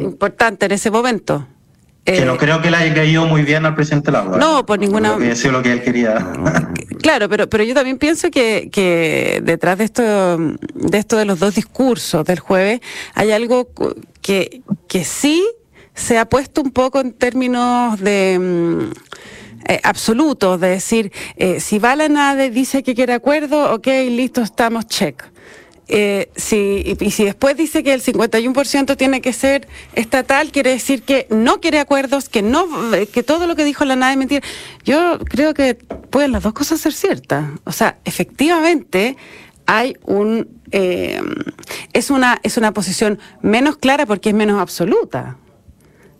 importante 0.00 0.66
en 0.66 0.72
ese 0.72 0.90
momento. 0.90 1.46
Que 2.04 2.24
no 2.24 2.34
eh, 2.34 2.38
creo 2.38 2.60
que 2.60 2.70
le 2.70 2.78
haya 2.78 2.94
caído 2.94 3.26
muy 3.26 3.42
bien 3.42 3.64
al 3.64 3.76
presidente 3.76 4.10
Lago. 4.10 4.34
¿eh? 4.34 4.38
No, 4.38 4.66
por 4.66 4.78
ninguna. 4.78 5.16
Eso 5.22 5.52
lo 5.52 5.62
que 5.62 5.72
él 5.72 5.82
quería. 5.82 6.32
claro, 7.00 7.28
pero, 7.28 7.48
pero 7.48 7.62
yo 7.62 7.74
también 7.74 7.98
pienso 7.98 8.30
que, 8.30 8.70
que 8.72 9.40
detrás 9.44 9.78
de 9.78 9.84
esto, 9.84 10.02
de 10.36 10.98
esto 10.98 11.16
de 11.16 11.24
los 11.24 11.38
dos 11.38 11.54
discursos 11.54 12.24
del 12.24 12.40
jueves, 12.40 12.80
hay 13.14 13.30
algo 13.30 13.68
que, 14.20 14.62
que 14.88 15.04
sí 15.04 15.46
se 15.94 16.18
ha 16.18 16.28
puesto 16.28 16.60
un 16.60 16.72
poco 16.72 17.00
en 17.00 17.12
términos 17.12 18.00
de. 18.00 18.38
Mm, 18.40 18.92
eh, 19.68 19.80
absolutos, 19.84 20.60
de 20.60 20.70
decir, 20.70 21.12
si 21.60 21.78
Valenade 21.78 22.50
dice 22.50 22.82
que 22.82 22.96
quiere 22.96 23.12
acuerdo, 23.12 23.72
ok, 23.74 23.86
listo, 24.08 24.42
estamos, 24.42 24.88
check. 24.88 25.22
Eh, 25.88 26.30
si, 26.36 26.96
y 26.98 27.10
si 27.10 27.24
después 27.24 27.56
dice 27.56 27.82
que 27.82 27.92
el 27.92 28.02
51% 28.02 28.96
tiene 28.96 29.20
que 29.20 29.32
ser 29.32 29.68
estatal, 29.94 30.50
quiere 30.52 30.70
decir 30.70 31.02
que 31.02 31.26
no 31.28 31.60
quiere 31.60 31.80
acuerdos, 31.80 32.28
que 32.28 32.40
no 32.40 32.66
que 33.12 33.22
todo 33.22 33.46
lo 33.46 33.56
que 33.56 33.64
dijo 33.64 33.84
la 33.84 33.96
nada 33.96 34.12
es 34.12 34.18
mentira. 34.18 34.46
Yo 34.84 35.18
creo 35.18 35.54
que 35.54 35.74
pueden 35.74 36.32
las 36.32 36.42
dos 36.42 36.52
cosas 36.52 36.80
ser 36.80 36.92
ciertas. 36.92 37.44
O 37.64 37.72
sea, 37.72 37.98
efectivamente 38.04 39.16
hay 39.66 39.96
un 40.04 40.60
eh, 40.70 41.20
es 41.92 42.10
una 42.10 42.40
es 42.42 42.56
una 42.56 42.72
posición 42.72 43.18
menos 43.42 43.76
clara 43.76 44.06
porque 44.06 44.30
es 44.30 44.34
menos 44.34 44.60
absoluta. 44.60 45.36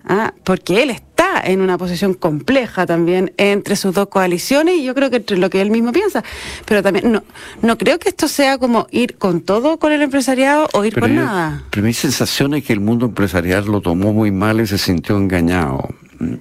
¿ah? 0.05 0.35
porque 0.44 0.83
él 0.83 0.90
está 0.90 1.12
en 1.42 1.61
una 1.61 1.78
posición 1.78 2.14
compleja 2.14 2.87
también 2.87 3.33
entre 3.37 3.76
sus 3.76 3.94
dos 3.94 4.09
coaliciones 4.09 4.76
y 4.76 4.85
yo 4.85 4.94
creo 4.94 5.11
que 5.11 5.16
entre 5.16 5.38
lo 5.38 5.50
que 5.50 5.61
él 5.61 5.70
mismo 5.70 5.92
piensa, 5.92 6.22
pero 6.64 6.83
también 6.83 7.12
no, 7.12 7.22
no 7.62 7.78
creo 7.78 7.98
que 7.98 8.09
esto 8.09 8.28
sea 8.28 8.59
como 8.59 8.87
ir 8.90 9.16
con 9.16 9.40
todo 9.40 9.78
con 9.78 9.92
el 9.92 10.02
empresariado 10.02 10.68
o 10.72 10.85
ir 10.85 10.98
con 10.98 11.14
nada. 11.14 11.64
Pero 11.70 11.85
mi 11.85 11.92
sensación 11.92 12.55
es 12.55 12.64
que 12.64 12.72
el 12.72 12.81
mundo 12.81 13.07
empresarial 13.07 13.66
lo 13.66 13.81
tomó 13.81 14.12
muy 14.12 14.31
mal 14.31 14.61
y 14.61 14.66
se 14.66 14.78
sintió 14.78 15.16
engañado. 15.16 15.88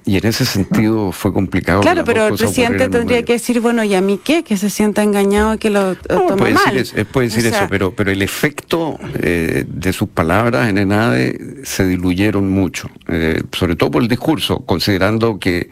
Y 0.04 0.16
en 0.16 0.26
ese 0.26 0.44
sentido 0.44 1.12
fue 1.12 1.32
complicado. 1.32 1.80
Claro, 1.80 2.04
pero 2.04 2.28
el 2.28 2.34
presidente 2.34 2.88
tendría 2.88 3.24
que 3.24 3.34
decir, 3.34 3.60
bueno, 3.60 3.84
¿y 3.84 3.94
a 3.94 4.00
mí 4.00 4.20
qué? 4.22 4.42
Que 4.42 4.56
se 4.56 4.70
sienta 4.70 5.02
engañado 5.02 5.54
y 5.54 5.58
que 5.58 5.70
lo, 5.70 5.96
toma 5.96 6.36
puede 6.36 6.54
mal. 6.54 6.74
Decir, 6.74 7.06
puede 7.06 7.28
decir 7.28 7.46
eso, 7.46 7.66
pero, 7.68 7.92
pero 7.92 8.10
el 8.10 8.22
efecto 8.22 8.98
eh, 9.20 9.64
de 9.66 9.92
sus 9.92 10.08
palabras 10.08 10.68
en 10.68 10.78
ENADE 10.78 11.62
se 11.64 11.86
diluyeron 11.86 12.50
mucho, 12.50 12.90
eh, 13.08 13.42
sobre 13.52 13.76
todo 13.76 13.90
por 13.90 14.02
el 14.02 14.08
discurso, 14.08 14.60
considerando 14.60 15.38
que 15.38 15.70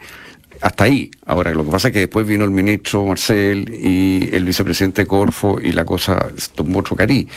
hasta 0.61 0.83
ahí. 0.83 1.09
Ahora, 1.25 1.51
lo 1.53 1.65
que 1.65 1.71
pasa 1.71 1.87
es 1.87 1.93
que 1.93 1.99
después 2.01 2.25
vino 2.27 2.45
el 2.45 2.51
ministro 2.51 3.05
Marcel 3.05 3.73
y 3.73 4.29
el 4.33 4.45
vicepresidente 4.45 5.05
Corfo 5.05 5.59
y 5.59 5.71
la 5.71 5.85
cosa 5.85 6.27
tomó 6.55 6.79
otro 6.79 6.95
cariz 6.95 7.27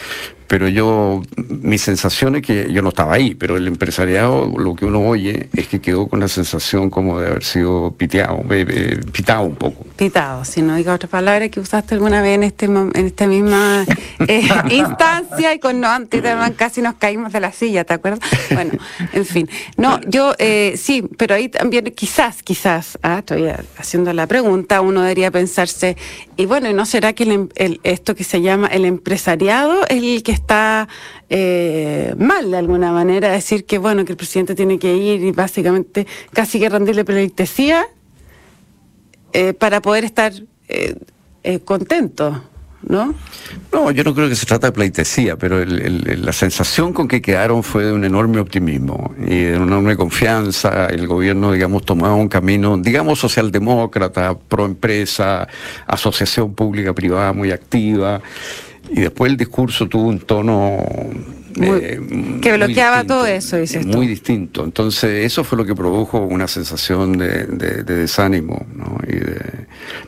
pero 0.54 0.68
yo, 0.68 1.20
mi 1.48 1.78
sensación 1.78 2.36
es 2.36 2.42
que 2.42 2.72
yo 2.72 2.80
no 2.80 2.90
estaba 2.90 3.14
ahí, 3.14 3.34
pero 3.34 3.56
el 3.56 3.66
empresariado, 3.66 4.52
lo 4.56 4.76
que 4.76 4.84
uno 4.84 5.00
oye 5.00 5.48
es 5.52 5.66
que 5.66 5.80
quedó 5.80 6.06
con 6.06 6.20
la 6.20 6.28
sensación 6.28 6.90
como 6.90 7.18
de 7.18 7.26
haber 7.26 7.42
sido 7.42 7.92
piteado, 7.98 8.40
pitado 9.10 9.42
un 9.42 9.56
poco. 9.56 9.84
Pitado, 9.96 10.44
si 10.44 10.62
no 10.62 10.76
diga 10.76 10.94
otra 10.94 11.08
palabra 11.08 11.48
que 11.48 11.58
usaste 11.58 11.96
alguna 11.96 12.22
vez 12.22 12.36
en 12.36 12.44
este 12.44 12.66
en 12.66 12.92
esta 12.94 13.26
misma 13.26 13.84
eh, 14.28 14.48
instancia 14.70 15.54
y 15.54 15.58
con 15.58 15.80
no 15.80 15.88
Antiterman 15.88 16.52
casi 16.52 16.82
nos 16.82 16.94
caímos 16.94 17.32
de 17.32 17.40
la 17.40 17.50
silla, 17.50 17.82
¿te 17.82 17.94
acuerdas? 17.94 18.20
Bueno, 18.52 18.74
en 19.12 19.26
fin. 19.26 19.48
No, 19.76 20.00
yo 20.02 20.36
eh, 20.38 20.74
sí, 20.76 21.02
pero 21.18 21.34
ahí 21.34 21.48
también 21.48 21.86
quizás, 21.86 22.44
quizás, 22.44 22.96
ah, 23.02 23.18
estoy 23.18 23.48
haciendo 23.76 24.12
la 24.12 24.28
pregunta, 24.28 24.82
uno 24.82 25.02
debería 25.02 25.32
pensarse, 25.32 25.96
y 26.36 26.46
bueno, 26.46 26.72
¿no 26.72 26.86
será 26.86 27.12
que 27.12 27.24
em, 27.24 27.48
el, 27.56 27.80
esto 27.82 28.14
que 28.14 28.22
se 28.22 28.40
llama 28.40 28.68
el 28.68 28.84
empresariado 28.84 29.84
es 29.88 30.00
el 30.00 30.22
que 30.22 30.30
está 30.30 30.43
eh, 31.28 32.14
mal 32.18 32.50
de 32.50 32.56
alguna 32.56 32.92
manera, 32.92 33.32
decir 33.32 33.64
que 33.64 33.78
bueno, 33.78 34.04
que 34.04 34.12
el 34.12 34.16
presidente 34.16 34.54
tiene 34.54 34.78
que 34.78 34.94
ir 34.96 35.22
y 35.22 35.32
básicamente 35.32 36.06
casi 36.32 36.58
que 36.58 36.68
rendirle 36.68 37.04
pleitesía 37.04 37.86
eh, 39.32 39.52
para 39.52 39.80
poder 39.80 40.04
estar 40.04 40.32
eh, 40.68 41.60
contento. 41.64 42.42
¿No? 42.86 43.14
No, 43.72 43.90
yo 43.92 44.04
no 44.04 44.14
creo 44.14 44.28
que 44.28 44.34
se 44.34 44.44
trata 44.44 44.66
de 44.66 44.72
pleitesía, 44.72 45.36
pero 45.36 45.64
la 45.64 46.32
sensación 46.34 46.92
con 46.92 47.08
que 47.08 47.22
quedaron 47.22 47.62
fue 47.62 47.84
de 47.84 47.92
un 47.92 48.04
enorme 48.04 48.40
optimismo 48.40 49.14
y 49.18 49.44
de 49.44 49.56
una 49.56 49.64
enorme 49.68 49.96
confianza. 49.96 50.86
El 50.86 51.06
gobierno, 51.06 51.52
digamos, 51.52 51.84
tomaba 51.84 52.14
un 52.14 52.28
camino, 52.28 52.76
digamos, 52.76 53.18
socialdemócrata, 53.18 54.36
pro 54.36 54.66
empresa, 54.66 55.48
asociación 55.86 56.54
pública-privada 56.54 57.32
muy 57.32 57.52
activa. 57.52 58.20
Y 58.90 59.00
después 59.00 59.30
el 59.30 59.36
discurso 59.36 59.88
tuvo 59.88 60.08
un 60.08 60.20
tono... 60.20 60.78
Eh, 61.60 62.00
que 62.42 62.52
bloqueaba 62.52 63.04
todo 63.04 63.26
eso, 63.26 63.56
dices 63.56 63.86
Muy 63.86 64.08
distinto. 64.08 64.64
Entonces, 64.64 65.24
eso 65.24 65.44
fue 65.44 65.56
lo 65.56 65.64
que 65.64 65.74
produjo 65.74 66.18
una 66.18 66.48
sensación 66.48 67.16
de, 67.16 67.46
desánimo. 67.84 68.66
¿no? 68.74 68.98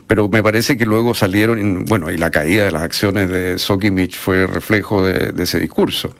pero 0.07 0.27
me 0.27 0.43
parece 0.43 0.77
que 0.77 0.85
luego 0.85 1.13
salieron, 1.13 1.85
bueno, 1.85 2.11
y 2.11 2.17
la 2.17 2.31
caída 2.31 2.65
de 2.65 2.71
las 2.71 2.81
acciones 2.81 3.29
de 3.29 3.57
Sokimich 3.59 4.17
fue 4.17 4.45
reflejo 4.45 5.05
de, 5.05 5.33
ese 5.41 5.59
discurso. 5.59 6.13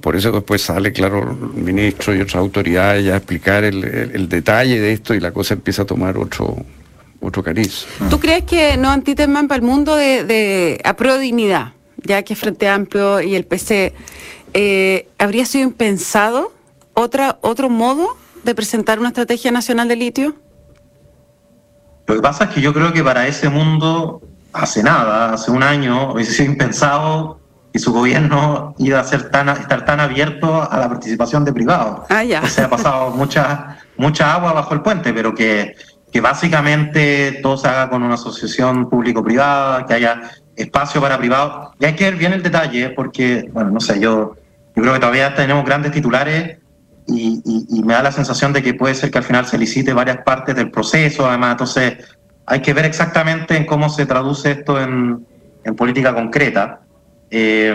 Por 0.00 0.16
eso 0.16 0.32
después 0.32 0.62
sale, 0.62 0.92
claro, 0.92 1.36
el 1.54 1.62
ministro 1.62 2.14
y 2.14 2.20
otras 2.20 2.36
autoridades 2.36 3.04
ya 3.04 3.14
a 3.14 3.16
explicar 3.16 3.64
el, 3.64 4.28
detalle 4.28 4.80
de 4.80 4.92
esto 4.92 5.14
y 5.14 5.20
la 5.20 5.32
cosa 5.32 5.54
empieza 5.54 5.82
a 5.82 5.86
tomar 5.86 6.16
otro, 6.18 6.56
otro 7.20 7.42
cariz. 7.42 7.86
¿Tú 8.10 8.20
crees 8.20 8.44
que 8.44 8.76
no 8.76 8.90
Antiteman 8.90 9.48
para 9.48 9.56
el 9.56 9.62
mundo 9.62 9.96
de, 9.96 10.24
de 10.24 10.80
a 10.84 10.94
dignidad, 11.18 11.72
ya 11.96 12.22
que 12.22 12.36
Frente 12.36 12.68
Amplio 12.68 13.20
y 13.20 13.34
el 13.34 13.44
PC, 13.44 13.94
eh, 14.54 15.08
habría 15.18 15.44
sido 15.46 15.64
impensado 15.64 16.52
otra, 16.94 17.38
otro 17.42 17.68
modo 17.68 18.16
de 18.44 18.54
presentar 18.54 18.98
una 18.98 19.08
estrategia 19.08 19.50
nacional 19.50 19.88
de 19.88 19.96
litio? 19.96 20.36
Lo 22.06 22.14
que 22.14 22.22
pasa 22.22 22.44
es 22.44 22.50
que 22.50 22.60
yo 22.60 22.72
creo 22.72 22.92
que 22.92 23.04
para 23.04 23.26
ese 23.26 23.50
mundo, 23.50 24.22
hace 24.52 24.82
nada, 24.82 25.34
hace 25.34 25.50
un 25.50 25.62
año, 25.62 26.12
hubiese 26.12 26.32
sido 26.32 26.52
impensado 26.52 27.40
que 27.72 27.78
su 27.78 27.92
gobierno 27.92 28.74
iba 28.78 28.98
a 28.98 29.04
ser 29.04 29.30
tan, 29.30 29.50
estar 29.50 29.84
tan 29.84 30.00
abierto 30.00 30.66
a 30.70 30.78
la 30.78 30.88
participación 30.88 31.44
de 31.44 31.52
privados. 31.52 32.06
Ah, 32.08 32.24
ya. 32.24 32.40
O 32.42 32.46
sea, 32.46 32.64
ha 32.64 32.70
pasado 32.70 33.10
muchas 33.16 33.58
mucha 33.98 34.32
agua 34.32 34.52
bajo 34.52 34.72
el 34.72 34.80
puente, 34.80 35.12
pero 35.12 35.34
que, 35.34 35.74
que 36.12 36.20
básicamente 36.20 37.40
todo 37.42 37.56
se 37.56 37.68
haga 37.68 37.90
con 37.90 38.02
una 38.02 38.14
asociación 38.14 38.88
público-privada, 38.88 39.86
que 39.86 39.94
haya 39.94 40.22
espacio 40.56 41.00
para 41.00 41.18
privados. 41.18 41.74
Y 41.78 41.84
hay 41.84 41.94
que 41.94 42.04
ver 42.04 42.16
bien 42.16 42.32
el 42.32 42.42
detalle, 42.42 42.90
porque, 42.90 43.48
bueno, 43.52 43.70
no 43.70 43.80
sé, 43.80 44.00
yo, 44.00 44.36
yo 44.74 44.82
creo 44.82 44.94
que 44.94 45.00
todavía 45.00 45.34
tenemos 45.34 45.64
grandes 45.64 45.92
titulares 45.92 46.58
y, 47.06 47.40
y, 47.70 47.82
me 47.82 47.94
da 47.94 48.02
la 48.02 48.12
sensación 48.12 48.52
de 48.52 48.62
que 48.62 48.74
puede 48.74 48.94
ser 48.94 49.10
que 49.10 49.18
al 49.18 49.24
final 49.24 49.46
se 49.46 49.56
licite 49.56 49.94
varias 49.94 50.18
partes 50.18 50.54
del 50.54 50.70
proceso, 50.70 51.26
además, 51.26 51.52
entonces 51.52 51.96
hay 52.44 52.60
que 52.60 52.74
ver 52.74 52.84
exactamente 52.84 53.56
en 53.56 53.64
cómo 53.64 53.88
se 53.88 54.04
traduce 54.04 54.50
esto 54.50 54.80
en, 54.80 55.26
en 55.64 55.74
política 55.74 56.14
concreta. 56.14 56.80
Eh, 57.30 57.74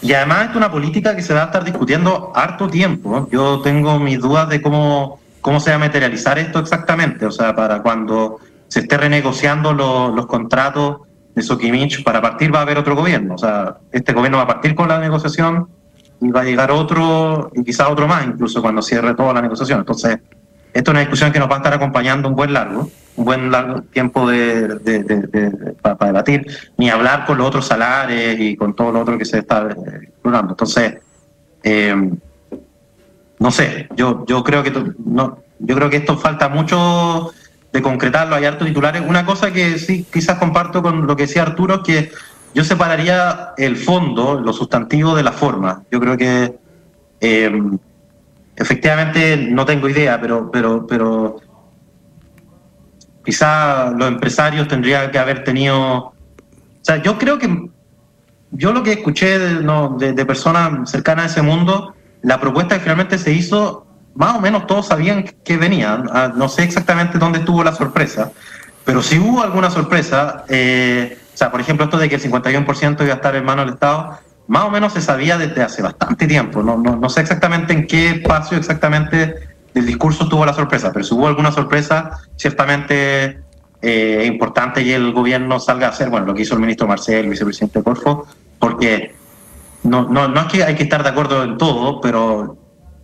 y 0.00 0.12
además 0.12 0.50
es 0.50 0.56
una 0.56 0.70
política 0.70 1.16
que 1.16 1.22
se 1.22 1.34
va 1.34 1.42
a 1.42 1.46
estar 1.46 1.64
discutiendo 1.64 2.32
harto 2.34 2.68
tiempo. 2.68 3.28
Yo 3.30 3.60
tengo 3.60 3.98
mis 3.98 4.20
dudas 4.20 4.48
de 4.48 4.62
cómo, 4.62 5.20
cómo 5.48 5.60
se 5.60 5.70
va 5.70 5.76
a 5.76 5.78
materializar 5.78 6.38
esto 6.38 6.58
exactamente. 6.58 7.24
O 7.24 7.30
sea, 7.30 7.56
para 7.56 7.80
cuando 7.80 8.38
se 8.68 8.80
esté 8.80 8.98
renegociando 8.98 9.72
los 9.72 10.26
contratos 10.26 10.98
de 11.34 11.40
Sokimich, 11.40 12.04
para 12.04 12.20
partir 12.20 12.54
va 12.54 12.58
a 12.58 12.62
haber 12.62 12.76
otro 12.76 12.94
gobierno. 12.94 13.36
O 13.36 13.38
sea, 13.38 13.78
este 13.90 14.12
gobierno 14.12 14.36
va 14.36 14.42
a 14.42 14.46
partir 14.46 14.74
con 14.74 14.88
la 14.88 14.98
negociación 14.98 15.66
y 16.20 16.28
va 16.28 16.42
a 16.42 16.44
llegar 16.44 16.70
otro 16.70 17.50
y 17.54 17.64
quizás 17.64 17.88
otro 17.88 18.06
más, 18.06 18.26
incluso 18.26 18.60
cuando 18.60 18.82
cierre 18.82 19.14
toda 19.14 19.32
la 19.32 19.40
negociación. 19.40 19.78
Entonces, 19.78 20.18
esto 20.74 20.90
es 20.90 20.92
una 20.92 21.00
discusión 21.00 21.32
que 21.32 21.38
nos 21.38 21.48
va 21.48 21.54
a 21.54 21.58
estar 21.58 21.72
acompañando 21.72 22.28
un 22.28 22.34
buen 22.36 22.52
largo, 22.52 22.90
un 23.16 23.24
buen 23.24 23.50
largo 23.50 23.80
tiempo 23.84 24.28
de, 24.28 25.72
para, 25.80 26.08
debatir, 26.08 26.46
ni 26.76 26.90
hablar 26.90 27.24
con 27.24 27.38
los 27.38 27.46
otros 27.46 27.66
salarios 27.66 28.38
y 28.38 28.54
con 28.54 28.76
todo 28.76 28.92
lo 28.92 29.00
otro 29.00 29.16
que 29.16 29.24
se 29.24 29.38
está 29.38 29.66
explorando. 30.02 30.52
Entonces, 30.52 30.98
eh, 31.62 31.94
no 33.38 33.50
sé, 33.50 33.88
yo, 33.96 34.24
yo 34.26 34.42
creo 34.42 34.62
que 34.62 34.72
no, 35.04 35.38
yo 35.58 35.74
creo 35.74 35.90
que 35.90 35.98
esto 35.98 36.16
falta 36.16 36.48
mucho 36.48 37.32
de 37.72 37.82
concretarlo, 37.82 38.36
hay 38.36 38.44
hartos 38.44 38.66
titulares. 38.66 39.02
Una 39.06 39.24
cosa 39.24 39.52
que 39.52 39.78
sí 39.78 40.06
quizás 40.12 40.38
comparto 40.38 40.82
con 40.82 41.06
lo 41.06 41.16
que 41.16 41.26
decía 41.26 41.42
Arturo 41.42 41.76
es 41.76 41.80
que 41.82 42.12
yo 42.54 42.64
separaría 42.64 43.50
el 43.56 43.76
fondo, 43.76 44.40
lo 44.40 44.52
sustantivo 44.52 45.14
de 45.14 45.22
la 45.22 45.32
forma. 45.32 45.82
Yo 45.90 46.00
creo 46.00 46.16
que 46.16 46.58
eh, 47.20 47.52
Efectivamente, 48.58 49.36
no 49.36 49.64
tengo 49.64 49.88
idea, 49.88 50.20
pero, 50.20 50.50
pero, 50.50 50.84
pero 50.84 51.36
quizá 53.24 53.90
los 53.90 54.08
empresarios 54.08 54.66
tendrían 54.66 55.12
que 55.12 55.18
haber 55.18 55.44
tenido. 55.44 55.78
O 55.78 56.14
sea, 56.82 57.00
yo 57.00 57.16
creo 57.18 57.38
que 57.38 57.70
yo 58.50 58.72
lo 58.72 58.82
que 58.82 58.94
escuché 58.94 59.38
de, 59.38 60.12
de, 60.12 60.26
personas 60.26 60.90
cercanas 60.90 61.26
a 61.26 61.28
ese 61.28 61.42
mundo, 61.42 61.94
la 62.22 62.40
propuesta 62.40 62.76
que 62.76 62.80
finalmente 62.80 63.18
se 63.18 63.32
hizo, 63.32 63.86
más 64.14 64.36
o 64.36 64.40
menos 64.40 64.66
todos 64.66 64.86
sabían 64.86 65.24
que 65.44 65.56
venía. 65.56 66.02
Ah, 66.12 66.32
no 66.34 66.48
sé 66.48 66.64
exactamente 66.64 67.18
dónde 67.18 67.40
estuvo 67.40 67.62
la 67.62 67.74
sorpresa, 67.74 68.32
pero 68.84 69.02
si 69.02 69.18
hubo 69.18 69.42
alguna 69.42 69.70
sorpresa, 69.70 70.44
eh, 70.48 71.18
o 71.34 71.36
sea, 71.36 71.50
por 71.50 71.60
ejemplo, 71.60 71.84
esto 71.84 71.98
de 71.98 72.08
que 72.08 72.16
el 72.16 72.22
51% 72.22 73.02
iba 73.02 73.12
a 73.12 73.16
estar 73.16 73.36
en 73.36 73.44
manos 73.44 73.66
del 73.66 73.74
Estado, 73.74 74.18
más 74.48 74.64
o 74.64 74.70
menos 74.70 74.94
se 74.94 75.02
sabía 75.02 75.36
desde 75.36 75.62
hace 75.62 75.82
bastante 75.82 76.26
tiempo. 76.26 76.62
No, 76.62 76.78
no, 76.78 76.96
no 76.96 77.08
sé 77.08 77.20
exactamente 77.20 77.72
en 77.72 77.86
qué 77.86 78.10
espacio 78.10 78.56
exactamente 78.56 79.34
del 79.74 79.86
discurso 79.86 80.28
tuvo 80.28 80.46
la 80.46 80.54
sorpresa, 80.54 80.90
pero 80.92 81.04
si 81.04 81.14
hubo 81.14 81.26
alguna 81.26 81.52
sorpresa, 81.52 82.22
ciertamente 82.36 83.40
eh, 83.82 84.24
importante 84.26 84.82
que 84.82 84.94
el 84.94 85.12
gobierno 85.12 85.60
salga 85.60 85.88
a 85.88 85.90
hacer, 85.90 86.08
bueno, 86.08 86.26
lo 86.26 86.34
que 86.34 86.42
hizo 86.42 86.54
el 86.54 86.60
ministro 86.60 86.88
Marcel, 86.88 87.24
el 87.24 87.30
vicepresidente 87.30 87.82
Corfo, 87.82 88.26
porque 88.58 89.14
no, 89.82 90.08
no, 90.08 90.28
no 90.28 90.40
es 90.40 90.46
que 90.46 90.64
hay 90.64 90.74
que 90.74 90.82
estar 90.84 91.02
de 91.02 91.08
acuerdo 91.08 91.42
en 91.44 91.56
todo, 91.56 92.00
pero 92.00 92.56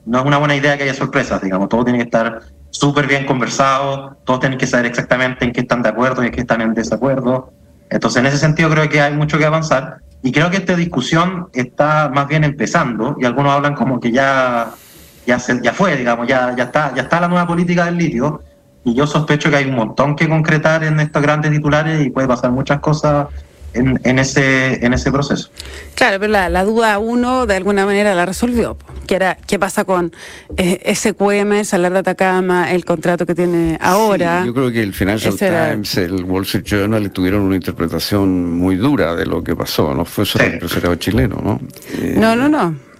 no 0.06 0.18
es 0.18 0.24
una 0.24 0.38
buena 0.38 0.56
idea 0.56 0.76
que 0.76 0.84
haya 0.84 0.94
sorpresas, 0.94 1.40
digamos, 1.40 1.68
todo 1.68 1.84
tiene 1.84 1.98
que 1.98 2.04
estar 2.04 2.40
súper 2.70 3.06
bien 3.06 3.26
conversado, 3.26 4.16
todos 4.24 4.40
tienen 4.40 4.58
que 4.58 4.66
saber 4.66 4.86
exactamente 4.86 5.44
en 5.44 5.52
qué 5.52 5.60
están 5.60 5.82
de 5.82 5.88
acuerdo 5.88 6.22
y 6.22 6.26
en 6.26 6.32
qué 6.32 6.40
están 6.40 6.60
en 6.60 6.74
desacuerdo. 6.74 7.52
Entonces, 7.88 8.20
en 8.20 8.26
ese 8.26 8.38
sentido 8.38 8.68
creo 8.70 8.88
que 8.88 9.00
hay 9.00 9.14
mucho 9.14 9.38
que 9.38 9.44
avanzar 9.44 9.98
y 10.22 10.32
creo 10.32 10.50
que 10.50 10.56
esta 10.56 10.74
discusión 10.74 11.48
está 11.52 12.10
más 12.12 12.26
bien 12.26 12.44
empezando 12.44 13.16
y 13.20 13.24
algunos 13.24 13.52
hablan 13.52 13.74
como 13.74 14.00
que 14.00 14.10
ya, 14.10 14.70
ya, 15.26 15.38
se, 15.38 15.62
ya 15.62 15.72
fue, 15.72 15.96
digamos, 15.96 16.26
ya, 16.26 16.54
ya, 16.56 16.64
está, 16.64 16.94
ya 16.94 17.02
está 17.02 17.20
la 17.20 17.28
nueva 17.28 17.46
política 17.46 17.84
del 17.84 17.98
litio. 17.98 18.42
Y 18.84 18.94
yo 18.94 19.06
sospecho 19.06 19.50
que 19.50 19.56
hay 19.56 19.66
un 19.66 19.76
montón 19.76 20.16
que 20.16 20.28
concretar 20.28 20.82
en 20.84 21.00
estos 21.00 21.22
grandes 21.22 21.50
titulares 21.50 22.04
y 22.04 22.10
puede 22.10 22.26
pasar 22.26 22.50
muchas 22.50 22.80
cosas 22.80 23.28
en, 23.74 24.00
en, 24.04 24.18
ese, 24.18 24.84
en 24.84 24.94
ese 24.94 25.10
proceso. 25.12 25.50
Claro, 25.94 26.18
pero 26.20 26.32
la, 26.32 26.48
la, 26.48 26.64
duda 26.64 26.98
uno 26.98 27.46
de 27.46 27.56
alguna 27.56 27.86
manera 27.86 28.14
la 28.14 28.26
resolvió, 28.26 28.76
que 29.06 29.16
era 29.16 29.36
qué 29.46 29.58
pasa 29.58 29.84
con 29.84 30.12
eh, 30.56 30.94
SQM, 30.94 31.64
Salar 31.64 31.92
de 31.92 31.98
Atacama, 31.98 32.72
el 32.72 32.84
contrato 32.84 33.26
que 33.26 33.34
tiene 33.34 33.78
ahora. 33.80 34.44
yo 34.44 34.54
creo 34.54 34.70
que 34.70 34.82
el 34.82 34.94
Financial 34.94 35.36
Times, 35.36 35.96
el 35.98 36.24
Wall 36.24 36.44
Street 36.44 36.64
Journal 36.64 37.10
tuvieron 37.10 37.42
una 37.42 37.56
interpretación 37.56 38.58
muy 38.58 38.76
dura 38.76 39.14
de 39.14 39.26
lo 39.26 39.42
que 39.42 39.54
pasó, 39.54 39.94
no 39.94 40.04
fue 40.04 40.24
solo 40.24 40.44
el 40.44 40.54
empresariado 40.54 40.94
chileno, 40.96 41.40
¿no? 41.42 41.60
no, 42.16 42.36
no, 42.36 42.48
no. 42.48 42.94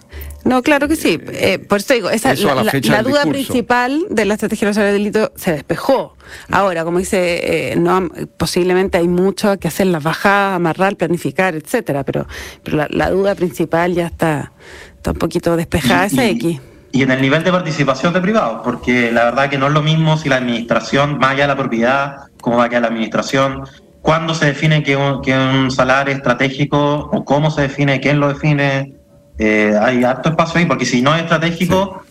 No, 0.45 0.63
claro 0.63 0.89
que 0.89 0.97
sí. 0.97 1.19
Eh, 1.33 1.59
por 1.59 1.79
eso 1.79 1.95
digo, 1.95 2.11
esa, 2.11 2.35
la, 2.35 2.65
la, 2.65 3.03
duda 3.03 3.25
principal 3.25 4.05
de 4.11 4.27
la 4.27 4.35
estrategia 4.35 4.69
nacional 4.69 4.93
del 4.93 5.01
delito 5.03 5.33
se 5.37 5.53
despejó. 5.53 6.14
Ahora, 6.51 6.85
como 6.85 6.99
dice, 6.99 7.73
eh, 7.73 7.77
no, 7.77 8.09
posiblemente 8.37 8.99
hay 8.99 9.09
mucho 9.09 9.59
que 9.59 9.69
hacer, 9.69 9.87
las 9.87 10.03
bajadas, 10.03 10.57
amarrar, 10.57 10.97
planificar, 10.97 11.55
etcétera, 11.55 12.05
pero, 12.05 12.27
pero 12.63 12.87
la, 12.89 13.11
duda 13.11 13.35
principal 13.35 13.95
ya 13.95 14.07
está, 14.07 14.53
está 14.97 15.13
un 15.13 15.19
poquito 15.19 15.57
despejada, 15.57 16.07
esa 16.07 16.27
X. 16.27 16.61
Y 16.93 17.03
en 17.03 17.11
el 17.11 17.21
nivel 17.21 17.43
de 17.43 17.51
participación 17.51 18.13
de 18.13 18.21
privados, 18.21 18.61
porque 18.63 19.11
la 19.11 19.25
verdad 19.25 19.51
que 19.51 19.59
no 19.59 19.67
es 19.67 19.73
lo 19.73 19.83
mismo 19.83 20.17
si 20.17 20.29
la 20.29 20.37
administración, 20.37 21.19
más 21.19 21.33
allá 21.33 21.43
de 21.43 21.49
la 21.49 21.57
propiedad, 21.57 22.17
cómo 22.41 22.59
va 22.59 22.65
a 22.65 22.69
quedar 22.69 22.83
la 22.83 22.89
administración, 22.89 23.65
cuándo 24.01 24.35
se 24.35 24.47
define 24.47 24.83
que 24.83 24.97
un, 24.97 25.21
que 25.23 25.37
un 25.37 25.71
salario 25.71 26.15
estratégico 26.15 27.11
o 27.13 27.25
cómo 27.25 27.51
se 27.51 27.63
define, 27.63 28.01
quién 28.01 28.21
lo 28.21 28.29
define 28.29 28.95
eh, 29.39 29.75
hay 29.81 30.05
alto 30.05 30.29
espacio 30.29 30.61
ahí, 30.61 30.67
porque 30.67 30.85
si 30.85 31.03
no 31.03 31.15
es 31.15 31.23
estratégico, 31.23 32.03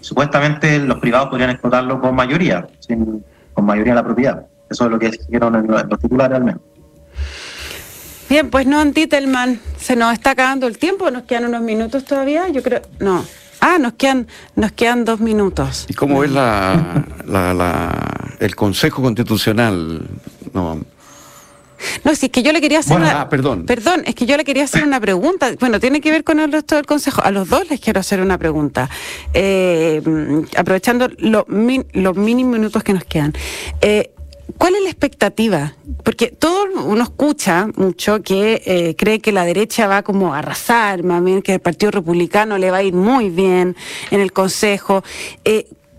supuestamente 0.00 0.78
los 0.78 0.98
privados 0.98 1.28
podrían 1.28 1.50
explotarlo 1.50 2.00
con 2.00 2.14
mayoría, 2.14 2.66
con 3.56 3.64
mayoría 3.64 3.94
de 3.94 3.96
la 3.96 4.04
propiedad. 4.04 4.46
Eso 4.68 4.84
es 4.84 4.90
lo 4.90 4.98
que 4.98 5.10
dijeron 5.10 5.56
en 5.56 5.66
los, 5.66 5.98
titulares 5.98 6.36
al 6.36 6.44
menos. 6.44 6.60
Bien, 8.28 8.50
pues 8.50 8.66
no, 8.66 8.84
Titelman, 8.92 9.60
se 9.78 9.96
nos 9.96 10.12
está 10.12 10.32
acabando 10.32 10.66
el 10.66 10.78
tiempo, 10.78 11.10
nos 11.10 11.22
quedan 11.22 11.46
unos 11.46 11.62
minutos 11.62 12.04
todavía, 12.04 12.48
yo 12.48 12.62
creo, 12.62 12.82
no. 13.00 13.24
Ah, 13.60 13.78
nos 13.78 13.94
quedan, 13.94 14.26
nos 14.54 14.72
quedan 14.72 15.06
dos 15.06 15.20
minutos. 15.20 15.86
¿Y 15.88 15.94
cómo 15.94 16.22
es 16.22 16.30
la, 16.30 17.04
la, 17.24 17.54
la, 17.54 18.36
el 18.38 18.54
Consejo 18.54 19.00
Constitucional? 19.00 20.06
No, 20.52 20.80
no, 22.04 22.14
si 22.14 22.26
es 22.26 22.32
que 22.32 22.42
yo 22.42 22.52
le 22.52 22.60
quería 22.60 22.80
hacer 22.80 22.96
una... 22.96 23.22
Ah, 23.22 23.28
perdón. 23.28 23.66
Perdón, 23.66 24.02
es 24.06 24.14
que 24.14 24.26
yo 24.26 24.36
le 24.36 24.44
quería 24.44 24.64
hacer 24.64 24.84
una 24.84 25.00
pregunta. 25.00 25.50
Bueno, 25.58 25.80
tiene 25.80 26.00
que 26.00 26.10
ver 26.10 26.24
con 26.24 26.40
el 26.40 26.52
resto 26.52 26.76
del 26.76 26.86
Consejo. 26.86 27.22
A 27.22 27.30
los 27.30 27.48
dos 27.48 27.68
les 27.70 27.80
quiero 27.80 28.00
hacer 28.00 28.20
una 28.20 28.38
pregunta. 28.38 28.88
Eh, 29.34 30.02
aprovechando 30.56 31.08
los 31.18 31.44
los 31.46 32.16
mínimos 32.16 32.52
minutos 32.52 32.82
que 32.82 32.92
nos 32.92 33.04
quedan. 33.04 33.32
Eh, 33.80 34.10
¿Cuál 34.58 34.76
es 34.76 34.82
la 34.82 34.90
expectativa? 34.90 35.74
Porque 36.04 36.28
todo 36.28 36.66
uno 36.84 37.02
escucha 37.02 37.68
mucho 37.76 38.22
que 38.22 38.62
eh, 38.64 38.94
cree 38.96 39.18
que 39.18 39.32
la 39.32 39.44
derecha 39.44 39.86
va 39.86 40.02
como 40.02 40.34
a 40.34 40.38
arrasar, 40.38 41.02
más 41.02 41.22
bien 41.22 41.42
que 41.42 41.54
el 41.54 41.60
Partido 41.60 41.90
Republicano 41.90 42.56
le 42.56 42.70
va 42.70 42.78
a 42.78 42.82
ir 42.82 42.94
muy 42.94 43.28
bien 43.28 43.76
en 44.10 44.20
el 44.20 44.32
Consejo. 44.32 45.02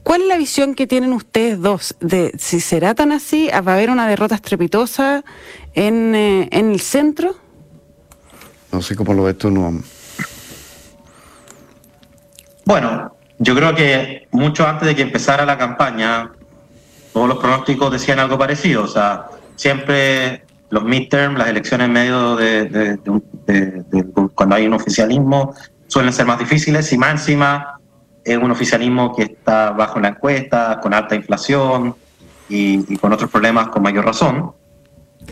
¿Cuál 0.07 0.21
es 0.21 0.27
la 0.29 0.37
visión 0.37 0.73
que 0.73 0.87
tienen 0.87 1.11
ustedes 1.11 1.59
dos 1.59 1.93
de 1.99 2.31
si 2.39 2.61
será 2.61 2.95
tan 2.95 3.11
así? 3.11 3.49
¿Va 3.49 3.73
a 3.73 3.75
haber 3.75 3.89
una 3.89 4.07
derrota 4.07 4.35
estrepitosa 4.35 5.25
en, 5.77 6.15
eh, 6.15 6.49
en 6.51 6.71
el 6.71 6.79
centro? 6.81 7.35
No 8.71 8.81
sé 8.81 8.95
cómo 8.95 9.13
lo 9.13 9.23
ves 9.23 9.37
tú, 9.37 9.51
no. 9.51 9.81
Bueno, 12.65 13.15
yo 13.39 13.55
creo 13.55 13.75
que 13.75 14.27
mucho 14.31 14.67
antes 14.67 14.87
de 14.87 14.95
que 14.95 15.03
empezara 15.03 15.45
la 15.45 15.57
campaña, 15.57 16.31
todos 17.13 17.29
los 17.29 17.37
pronósticos 17.37 17.91
decían 17.91 18.19
algo 18.19 18.37
parecido. 18.37 18.83
O 18.83 18.87
sea, 18.87 19.27
siempre 19.55 20.43
los 20.69 20.83
midterms, 20.83 21.37
las 21.37 21.47
elecciones 21.47 21.85
en 21.85 21.93
medio 21.93 22.35
de, 22.35 22.65
de, 22.65 24.05
cuando 24.35 24.55
hay 24.55 24.67
un 24.67 24.73
oficialismo, 24.73 25.53
suelen 25.87 26.11
ser 26.11 26.25
más 26.25 26.39
difíciles 26.39 26.91
y 26.91 26.97
más 26.97 27.11
encima 27.11 27.79
es 28.25 28.37
un 28.37 28.51
oficialismo 28.51 29.15
que 29.15 29.23
está 29.23 29.71
bajo 29.71 29.99
la 29.99 30.09
encuesta, 30.09 30.79
con 30.81 30.93
alta 30.93 31.15
inflación 31.15 31.95
y, 32.49 32.97
con 32.97 33.13
otros 33.13 33.31
problemas 33.31 33.69
con 33.69 33.83
mayor 33.83 34.05
razón. 34.05 34.51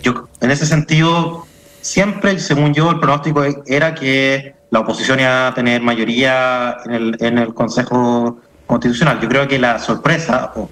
Yo, 0.01 0.27
en 0.41 0.51
ese 0.51 0.65
sentido, 0.65 1.45
siempre, 1.81 2.39
según 2.39 2.73
yo, 2.73 2.91
el 2.91 2.99
pronóstico 2.99 3.43
era 3.65 3.95
que 3.95 4.55
la 4.69 4.79
oposición 4.81 5.19
iba 5.19 5.47
a 5.47 5.53
tener 5.53 5.81
mayoría 5.81 6.77
en 6.85 6.93
el, 6.93 7.17
en 7.19 7.37
el 7.37 7.53
Consejo 7.53 8.39
Constitucional. 8.67 9.19
Yo 9.21 9.29
creo 9.29 9.47
que 9.47 9.59
la 9.59 9.79
sorpresa, 9.79 10.51
o 10.55 10.69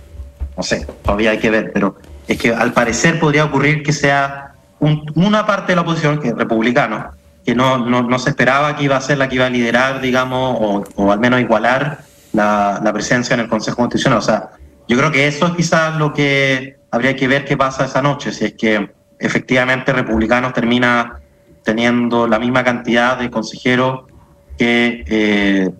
no 0.57 0.63
sé, 0.63 0.85
todavía 1.03 1.31
hay 1.31 1.39
que 1.39 1.49
ver, 1.49 1.71
pero 1.73 1.95
es 2.27 2.37
que 2.37 2.53
al 2.53 2.73
parecer 2.73 3.19
podría 3.19 3.45
ocurrir 3.45 3.83
que 3.83 3.93
sea 3.93 4.53
una 4.79 5.45
parte 5.45 5.71
de 5.71 5.77
la 5.77 5.81
oposición, 5.81 6.19
que 6.19 6.29
es 6.29 6.35
republicano, 6.35 7.11
que 7.45 7.55
no, 7.55 7.77
no, 7.77 8.03
no, 8.03 8.19
se 8.19 8.29
esperaba 8.29 8.75
que 8.75 8.83
iba 8.83 8.97
a 8.97 9.01
ser 9.01 9.17
la 9.17 9.29
que 9.29 9.35
iba 9.35 9.45
a 9.45 9.49
liderar, 9.49 10.01
digamos, 10.01 10.57
o, 10.59 10.83
o 10.95 11.11
al 11.11 11.19
menos 11.19 11.39
igualar 11.39 11.99
la, 12.33 12.91
presencia 12.93 13.33
en 13.33 13.41
el 13.41 13.47
Consejo 13.47 13.77
Constitucional. 13.77 14.19
O 14.19 14.21
sea, 14.21 14.49
yo 14.87 14.97
creo 14.97 15.11
que 15.11 15.27
eso 15.27 15.47
es 15.47 15.53
quizás 15.53 15.97
lo 15.97 16.13
que 16.13 16.77
habría 16.91 17.15
que 17.15 17.27
ver 17.27 17.45
qué 17.45 17.55
pasa 17.55 17.85
esa 17.85 18.01
noche, 18.01 18.31
si 18.31 18.45
es 18.45 18.53
que 18.53 18.91
efectivamente 19.25 19.93
Republicanos 19.93 20.53
termina 20.53 21.19
teniendo 21.63 22.27
la 22.27 22.39
misma 22.39 22.63
cantidad 22.63 23.17
de 23.17 23.29
consejeros 23.29 24.03
que 24.57 25.03
eh, 25.07 25.71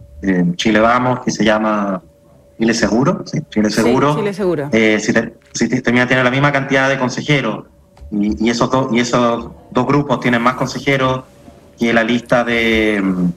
Chile 0.56 0.80
Vamos, 0.80 1.20
que 1.20 1.32
se 1.32 1.44
llama 1.44 2.02
Chile 2.58 2.74
Seguro, 2.74 3.24
sí, 3.26 3.40
Chile 3.50 3.70
Seguro. 3.70 4.16
Chile 4.16 4.34
Seguro. 4.34 4.70
Eh, 4.72 5.00
si, 5.00 5.14
termina 5.82 6.08
teniendo 6.08 6.24
la 6.24 6.32
misma 6.32 6.52
cantidad 6.52 6.90
de 6.90 6.98
consejeros 6.98 7.66
y, 8.12 8.50
esos, 8.50 8.70
y 8.92 9.00
esos 9.00 9.50
dos 9.72 9.86
grupos 9.86 10.20
tienen 10.20 10.42
más 10.42 10.56
consejeros 10.56 11.24
que 11.78 11.92
la 11.92 12.04
lista 12.04 12.44
de 12.44 13.02
mm, 13.04 13.32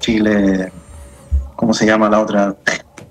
Chile 0.00 0.72
¿cómo 1.58 1.74
se 1.74 1.84
llama 1.84 2.08
la 2.08 2.20
otra? 2.20 2.54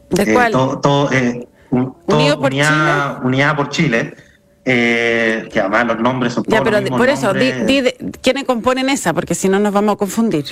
¿De 0.10 0.24
eh, 0.24 0.34
cuál? 0.34 0.52
Todo, 0.54 1.12
eh, 1.12 1.46
Unido 1.70 2.40
por 2.40 2.50
Chile. 2.50 2.66
Unidad 3.24 3.56
por 3.58 3.70
Chile. 3.70 4.16
Eh, 4.70 5.48
que 5.50 5.62
además 5.62 5.88
los 5.88 6.00
nombres 6.00 6.34
son 6.34 6.44
ya, 6.46 6.62
pero 6.62 6.84
por 6.90 7.08
eso, 7.08 7.34
di, 7.34 7.52
¿quiénes 8.22 8.44
componen 8.44 8.90
esa? 8.90 9.14
Porque 9.14 9.34
si 9.34 9.48
no 9.48 9.60
nos 9.60 9.72
vamos 9.72 9.94
a 9.94 9.98
confundir. 9.98 10.44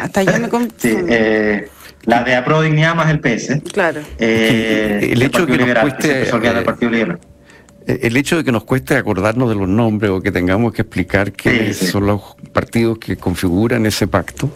Hasta 0.00 0.24
yo 0.24 0.38
me 0.40 0.48
confundo. 0.48 0.74
sí, 0.78 0.96
la 2.02 2.24
de 2.24 2.34
Apro 2.34 2.62
Dignidad 2.62 2.96
más 2.96 3.10
el 3.10 3.20
PS. 3.20 3.60
Claro. 3.72 4.00
el, 4.18 5.22
hecho 5.22 5.46
de 5.46 5.56
que 5.56 5.64
nos 5.64 5.78
cueste, 5.78 6.24
Partido 6.64 6.90
Liberal. 6.90 7.20
El 7.86 8.16
hecho 8.16 8.38
de 8.38 8.44
que 8.44 8.50
nos 8.50 8.64
cueste 8.64 8.96
acordarnos 8.96 9.48
de 9.48 9.54
los 9.54 9.68
nombres 9.68 10.10
o 10.10 10.20
que 10.20 10.32
tengamos 10.32 10.72
que 10.72 10.82
explicar 10.82 11.30
qué 11.32 11.72
son 11.72 12.06
los 12.06 12.22
partidos 12.52 12.98
que 12.98 13.16
configuran 13.16 13.86
ese 13.86 14.08
pacto 14.08 14.50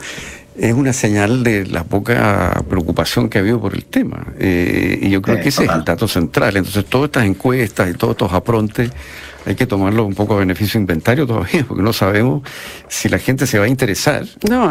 es 0.57 0.73
una 0.73 0.93
señal 0.93 1.43
de 1.43 1.67
la 1.67 1.85
poca 1.85 2.63
preocupación 2.69 3.29
que 3.29 3.39
ha 3.39 3.41
habido 3.41 3.61
por 3.61 3.75
el 3.75 3.85
tema. 3.85 4.27
Eh, 4.39 5.01
y 5.03 5.11
yo 5.11 5.21
creo 5.21 5.41
que 5.41 5.49
ese 5.49 5.65
es 5.65 5.71
el 5.71 5.85
dato 5.85 6.07
central. 6.07 6.57
Entonces, 6.57 6.85
todas 6.85 7.07
estas 7.07 7.25
encuestas 7.25 7.91
y 7.91 7.95
todos 7.95 8.13
estos 8.13 8.33
aprontes 8.33 8.91
hay 9.47 9.55
que 9.57 9.67
tomarlo 9.67 10.05
un 10.05 10.15
poco 10.15 10.35
a 10.35 10.39
beneficio 10.39 10.81
inventario 10.81 11.27
todavía, 11.27 11.65
porque 11.69 11.83
no 11.83 11.93
sabemos 11.93 12.43
si 12.89 13.09
la 13.09 13.19
gente 13.19 13.47
se 13.47 13.59
va 13.59 13.65
a 13.65 13.69
interesar 13.69 14.25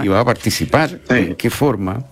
y 0.03 0.07
va 0.07 0.19
a 0.19 0.25
participar, 0.25 0.99
en 1.09 1.35
qué 1.35 1.49
forma. 1.49 2.03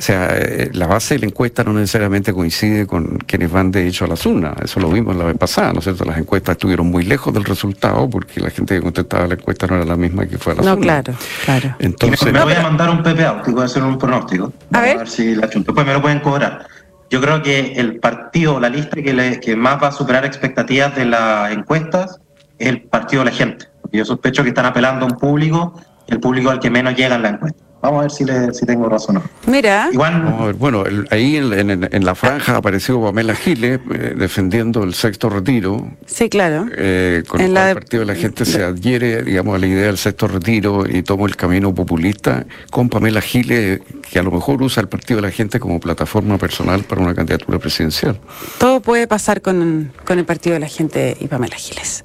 O 0.00 0.02
sea, 0.02 0.30
eh, 0.34 0.70
la 0.72 0.86
base 0.86 1.12
de 1.12 1.20
la 1.20 1.26
encuesta 1.26 1.62
no 1.62 1.74
necesariamente 1.74 2.32
coincide 2.32 2.86
con 2.86 3.18
quienes 3.18 3.52
van 3.52 3.70
de 3.70 3.86
hecho 3.86 4.06
a 4.06 4.08
las 4.08 4.24
urnas. 4.24 4.54
Eso 4.64 4.80
lo 4.80 4.88
vimos 4.88 5.14
la 5.14 5.24
vez 5.24 5.36
pasada, 5.36 5.74
¿no 5.74 5.80
es 5.80 5.84
cierto? 5.84 6.06
Las 6.06 6.16
encuestas 6.16 6.54
estuvieron 6.54 6.86
muy 6.86 7.04
lejos 7.04 7.34
del 7.34 7.44
resultado 7.44 8.08
porque 8.08 8.40
la 8.40 8.48
gente 8.48 8.76
que 8.76 8.80
contestaba 8.80 9.26
la 9.26 9.34
encuesta 9.34 9.66
no 9.66 9.76
era 9.76 9.84
la 9.84 9.98
misma 9.98 10.24
que 10.24 10.38
fue 10.38 10.54
a 10.54 10.56
las 10.56 10.64
no, 10.64 10.72
urnas. 10.72 10.96
No, 10.96 11.02
claro, 11.02 11.18
claro. 11.44 11.76
Entonces, 11.80 12.32
me 12.32 12.42
voy 12.42 12.54
a 12.54 12.62
mandar 12.62 12.88
un 12.88 13.02
PPA, 13.02 13.42
que 13.42 13.50
voy 13.50 13.60
a 13.60 13.64
hacer 13.66 13.82
un 13.82 13.98
pronóstico. 13.98 14.54
A 14.72 14.80
ver. 14.80 15.06
si 15.06 15.34
la 15.34 15.50
chunto. 15.50 15.74
Pues 15.74 15.86
me 15.86 15.92
lo 15.92 16.00
pueden 16.00 16.20
cobrar. 16.20 16.66
Yo 17.10 17.20
creo 17.20 17.42
que 17.42 17.74
el 17.74 18.00
partido, 18.00 18.58
la 18.58 18.70
lista 18.70 18.96
que, 18.96 19.38
que 19.38 19.54
más 19.54 19.82
va 19.82 19.88
a 19.88 19.92
superar 19.92 20.24
expectativas 20.24 20.96
de 20.96 21.04
las 21.04 21.52
encuestas 21.52 22.20
es 22.58 22.68
el 22.68 22.80
partido 22.84 23.22
de 23.22 23.32
la 23.32 23.36
gente. 23.36 23.66
Porque 23.82 23.98
yo 23.98 24.06
sospecho 24.06 24.42
que 24.44 24.48
están 24.48 24.64
apelando 24.64 25.04
a 25.04 25.10
un 25.10 25.18
público, 25.18 25.78
el 26.06 26.20
público 26.20 26.48
al 26.48 26.58
que 26.58 26.70
menos 26.70 26.96
llega 26.96 27.16
en 27.16 27.22
la 27.22 27.28
encuesta. 27.28 27.69
Vamos 27.82 27.98
a 27.98 28.02
ver 28.02 28.10
si, 28.10 28.24
le, 28.24 28.52
si 28.52 28.66
tengo 28.66 28.88
razón 28.88 29.16
o 29.16 29.20
no. 29.20 29.30
Mira. 29.46 29.88
Igual, 29.90 30.54
bueno, 30.58 30.84
ahí 31.10 31.36
en, 31.36 32.04
la 32.04 32.14
franja 32.14 32.56
apareció 32.56 33.00
Pamela 33.00 33.34
Giles 33.34 33.80
eh, 33.92 34.14
defendiendo 34.16 34.82
el 34.82 34.92
sexto 34.92 35.30
retiro. 35.30 35.90
Sí, 36.04 36.28
claro. 36.28 36.66
Eh, 36.76 37.22
con 37.26 37.40
el 37.40 37.54
partido 37.54 38.00
de 38.00 38.06
la 38.06 38.14
gente 38.14 38.44
se 38.44 38.62
adhiere, 38.62 39.22
digamos, 39.22 39.54
a 39.54 39.58
la 39.58 39.66
idea 39.66 39.86
del 39.86 39.98
sexto 39.98 40.28
retiro 40.28 40.84
y 40.86 41.02
toma 41.02 41.26
el 41.26 41.36
camino 41.36 41.74
populista 41.74 42.44
con 42.70 42.88
Pamela 42.90 43.22
Giles, 43.22 43.80
que 44.10 44.18
a 44.18 44.22
lo 44.22 44.30
mejor 44.30 44.62
usa 44.62 44.82
el 44.82 44.88
partido 44.88 45.20
de 45.20 45.28
la 45.28 45.32
gente 45.32 45.58
como 45.58 45.80
plataforma 45.80 46.36
personal 46.36 46.84
para 46.84 47.00
una 47.00 47.14
candidatura 47.14 47.58
presidencial. 47.58 48.20
Todo 48.58 48.80
puede 48.80 49.06
pasar 49.06 49.40
con, 49.40 49.92
con 50.04 50.18
el 50.18 50.26
partido 50.26 50.54
de 50.54 50.60
la 50.60 50.68
gente 50.68 51.16
y 51.18 51.28
Pamela 51.28 51.56
Giles. 51.56 52.04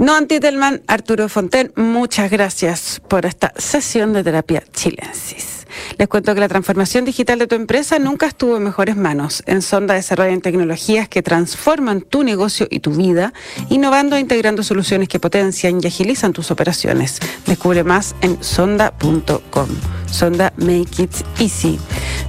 No 0.00 0.16
Antitelman, 0.16 0.80
Arturo 0.86 1.28
Fonten, 1.28 1.74
muchas 1.76 2.30
gracias 2.30 3.02
por 3.06 3.26
esta 3.26 3.52
sesión 3.58 4.14
de 4.14 4.24
terapia 4.24 4.64
chilensis. 4.72 5.66
Les 5.98 6.08
cuento 6.08 6.32
que 6.32 6.40
la 6.40 6.48
transformación 6.48 7.04
digital 7.04 7.38
de 7.38 7.46
tu 7.46 7.54
empresa 7.54 7.98
nunca 7.98 8.24
estuvo 8.24 8.56
en 8.56 8.62
mejores 8.62 8.96
manos. 8.96 9.42
En 9.44 9.60
Sonda 9.60 9.92
desarrollan 9.92 10.40
tecnologías 10.40 11.06
que 11.06 11.20
transforman 11.20 12.00
tu 12.00 12.22
negocio 12.22 12.66
y 12.70 12.80
tu 12.80 12.92
vida, 12.92 13.34
innovando 13.68 14.16
e 14.16 14.20
integrando 14.20 14.62
soluciones 14.62 15.06
que 15.06 15.20
potencian 15.20 15.80
y 15.82 15.86
agilizan 15.86 16.32
tus 16.32 16.50
operaciones. 16.50 17.20
Descubre 17.44 17.84
más 17.84 18.16
en 18.22 18.42
sonda.com. 18.42 19.68
Sonda 20.10 20.54
Make 20.56 21.02
It 21.02 21.12
Easy. 21.38 21.78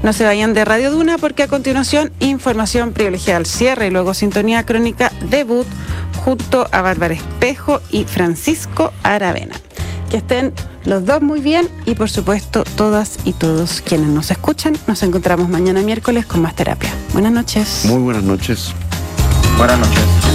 No 0.03 0.11
se 0.11 0.25
vayan 0.25 0.53
de 0.53 0.65
Radio 0.65 0.91
Duna 0.91 1.17
porque 1.17 1.43
a 1.43 1.47
continuación 1.47 2.11
información 2.19 2.91
privilegiada 2.91 3.37
al 3.37 3.45
cierre 3.45 3.87
y 3.87 3.91
luego 3.91 4.13
sintonía 4.13 4.65
crónica 4.65 5.09
debut 5.29 5.65
junto 6.23 6.67
a 6.71 6.81
Bárbara 6.81 7.13
Espejo 7.13 7.81
y 7.89 8.05
Francisco 8.05 8.93
Aravena. 9.03 9.55
Que 10.09 10.17
estén 10.17 10.53
los 10.85 11.05
dos 11.05 11.21
muy 11.21 11.39
bien 11.39 11.69
y 11.85 11.95
por 11.95 12.09
supuesto 12.09 12.63
todas 12.75 13.19
y 13.23 13.33
todos 13.33 13.81
quienes 13.81 14.09
nos 14.09 14.31
escuchan. 14.31 14.77
Nos 14.87 15.03
encontramos 15.03 15.49
mañana 15.49 15.81
miércoles 15.81 16.25
con 16.25 16.41
más 16.41 16.55
terapia. 16.55 16.91
Buenas 17.13 17.31
noches. 17.31 17.85
Muy 17.85 18.01
buenas 18.01 18.23
noches. 18.23 18.73
Buenas 19.57 19.79
noches. 19.79 20.30